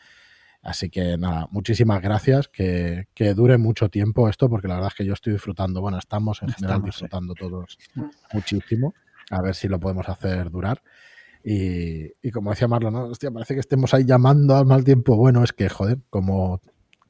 [0.62, 4.98] así que nada, muchísimas gracias, que, que, dure mucho tiempo esto, porque la verdad es
[4.98, 7.78] que yo estoy disfrutando, bueno, estamos en general disfrutando todos
[8.34, 8.94] muchísimo,
[9.32, 10.82] a ver si lo podemos hacer durar.
[11.52, 13.06] Y, como decía Marlon, ¿no?
[13.06, 15.16] Hostia, parece que estemos ahí llamando al mal tiempo.
[15.16, 16.62] Bueno, es que, joder, como,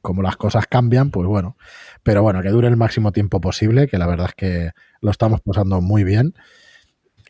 [0.01, 1.57] como las cosas cambian, pues bueno.
[2.03, 4.71] Pero bueno, que dure el máximo tiempo posible, que la verdad es que
[5.01, 6.35] lo estamos pasando muy bien.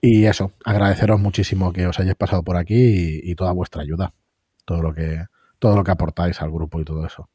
[0.01, 4.14] Y eso, agradeceros muchísimo que os hayáis pasado por aquí y, toda vuestra ayuda.
[4.64, 5.26] Todo lo que,
[5.57, 7.28] todo lo que aportáis al grupo y todo eso.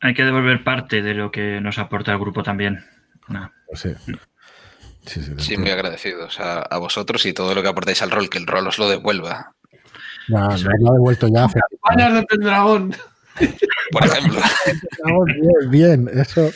[0.00, 2.84] Hay que devolver parte de lo que nos aporta el grupo también.
[3.66, 3.90] Pues sí.
[5.06, 8.66] Sí, muy agradecidos a, vosotros y todo lo que aportáis al rol, que el rol
[8.66, 9.54] os lo devuelva.
[10.28, 11.46] No, no lo ha devuelto ya.
[12.14, 12.94] de Pendragón.
[13.90, 14.40] Por ejemplo.
[15.70, 16.50] Bien, bien, eso,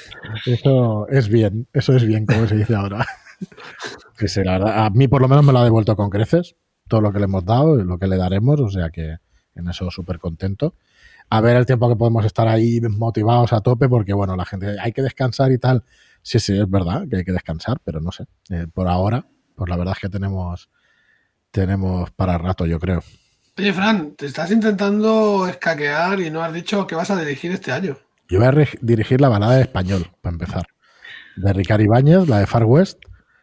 [0.47, 3.07] eso es bien, eso es bien, como se dice ahora.
[4.75, 6.57] a mí por lo menos me lo ha devuelto con creces,
[6.89, 9.17] todo lo que le hemos dado y lo que le daremos, o sea que
[9.55, 10.75] en eso súper contento.
[11.31, 14.77] A ver el tiempo que podemos estar ahí motivados a tope, porque bueno, la gente
[14.79, 15.85] hay que descansar y tal.
[16.25, 18.25] Sí, sí, es verdad que hay que descansar, pero no sé.
[18.49, 20.71] Eh, por ahora, pues la verdad es que tenemos,
[21.51, 23.03] tenemos para rato, yo creo.
[23.59, 27.73] Oye, Fran, te estás intentando escaquear y no has dicho que vas a dirigir este
[27.73, 27.99] año.
[28.31, 30.67] Yo voy a dirigir la balada de español, para empezar.
[31.37, 32.99] De Ricard Ibáñez, la de Far West.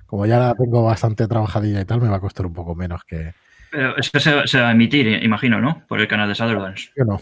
[0.07, 3.03] Como ya la tengo bastante trabajadilla y tal, me va a costar un poco menos
[3.05, 3.35] que.
[3.69, 5.85] Pero eso se, se va a emitir, imagino, ¿no?
[5.87, 6.91] Por el canal de Shadowlands.
[6.97, 7.21] Yo no.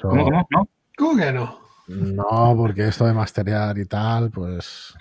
[0.00, 0.48] ¿Cómo, cómo?
[0.50, 0.68] ¿No?
[0.96, 1.63] ¿Cómo que no?
[1.86, 4.94] No, porque esto de masterear y tal, pues.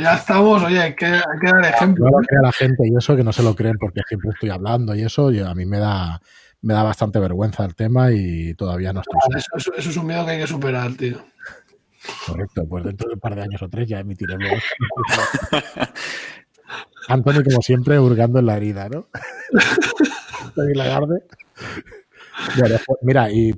[0.00, 2.04] ya estamos, oye, hay que, dar ejemplo.
[2.04, 4.50] No lo crea la gente y eso que no se lo creen porque siempre estoy
[4.50, 6.20] hablando y eso, a mí me da,
[6.60, 9.40] me da bastante vergüenza el tema y todavía no estoy.
[9.56, 11.24] eso, es un miedo que hay que superar, tío.
[12.26, 14.50] Correcto, pues dentro de un par de años o tres ya emitiremos.
[17.08, 19.08] Antonio, como siempre, hurgando en la herida, ¿no?
[22.86, 23.54] Pues mira, y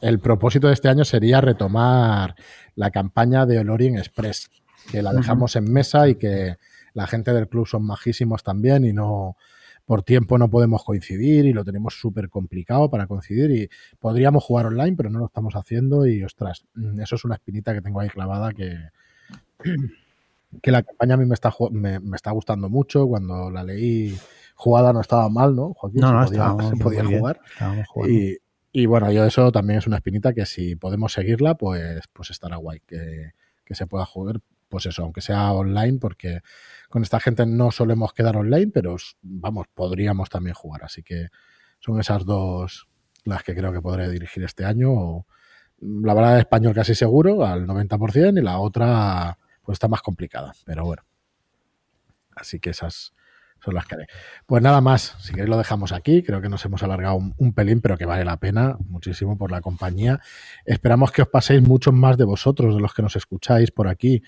[0.00, 2.34] el propósito de este año sería retomar
[2.74, 4.50] la campaña de Olorien Express,
[4.90, 6.56] que la dejamos en mesa y que
[6.94, 9.36] la gente del club son majísimos también y no
[9.84, 14.66] por tiempo no podemos coincidir y lo tenemos súper complicado para coincidir y podríamos jugar
[14.66, 18.00] online, pero no lo estamos haciendo y ostras, mm, eso es una espinita que tengo
[18.00, 18.76] ahí clavada que,
[20.62, 23.06] que la campaña a mí me está, me, está gustando mucho.
[23.06, 24.16] Cuando la leí
[24.56, 26.00] jugada no estaba mal, ¿no, Joaquín?
[26.00, 27.40] No, no, se podía, jugar.
[28.08, 28.38] Y,
[28.72, 32.56] y, bueno, yo eso también es una espinita que si podemos seguirla, pues, pues estará
[32.56, 33.32] guay que,
[33.64, 36.40] que se pueda jugar pues eso, aunque sea online, porque
[36.88, 40.84] con esta gente no solemos quedar online, pero vamos, podríamos también jugar.
[40.84, 41.28] Así que
[41.78, 42.88] son esas dos
[43.24, 45.26] las que creo que podré dirigir este año.
[45.78, 50.52] La verdad de español casi seguro, al 90%, y la otra pues está más complicada,
[50.64, 51.02] pero bueno.
[52.34, 53.14] Así que esas
[53.74, 53.96] las que.
[54.46, 57.80] Pues nada más, si queréis lo dejamos aquí, creo que nos hemos alargado un, pelín,
[57.80, 60.20] pero que vale la pena muchísimo por la compañía.
[60.64, 64.22] Esperamos que os paséis muchos más de vosotros, de los que nos escucháis por aquí.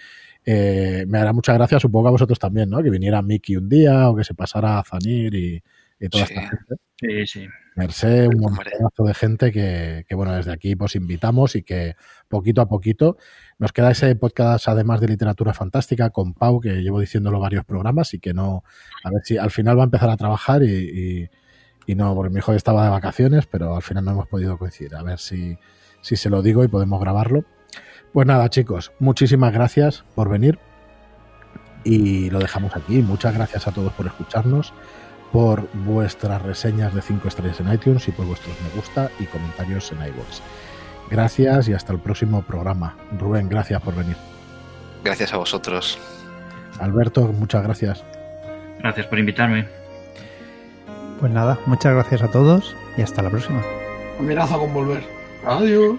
[0.45, 2.83] Eh, me hará mucha gracia, supongo a vosotros también, ¿no?
[2.83, 5.63] Que viniera Mickey un día o que se pasara a Zanir y,
[6.09, 6.77] toda esta gente.
[7.01, 7.49] Sí, sí.
[7.77, 11.95] Merced, un montón de gente que, que, bueno, desde aquí pues invitamos y que
[12.27, 13.17] poquito a poquito
[13.59, 18.15] nos queda ese podcast además de literatura fantástica con Pau, que llevo diciéndolo varios programas
[18.15, 18.65] y que no,
[19.05, 21.29] a ver si al final va a empezar a trabajar y,
[21.87, 24.97] y, no, porque mi hijo estaba de vacaciones, pero al final no hemos podido coincidir.
[24.97, 25.57] A ver si,
[26.01, 27.45] si se lo digo y podemos grabarlo.
[28.13, 30.59] Pues nada, chicos, muchísimas gracias por venir
[31.85, 33.03] y lo dejamos aquí.
[33.03, 34.73] Muchas gracias a todos por escucharnos
[35.33, 39.93] por vuestras reseñas de 5 estrellas en iTunes y por vuestros me gusta y comentarios
[39.93, 40.41] en iVoox.
[41.11, 42.97] Gracias y hasta el próximo programa.
[43.19, 44.17] Rubén, gracias por venir.
[45.05, 45.99] Gracias a vosotros.
[46.81, 48.05] Alberto, muchas gracias.
[48.81, 49.67] Gracias por invitarme.
[51.21, 53.63] Pues nada, muchas gracias a todos y hasta la próxima.
[54.19, 55.03] Amenaza con volver.
[55.45, 55.99] Adiós.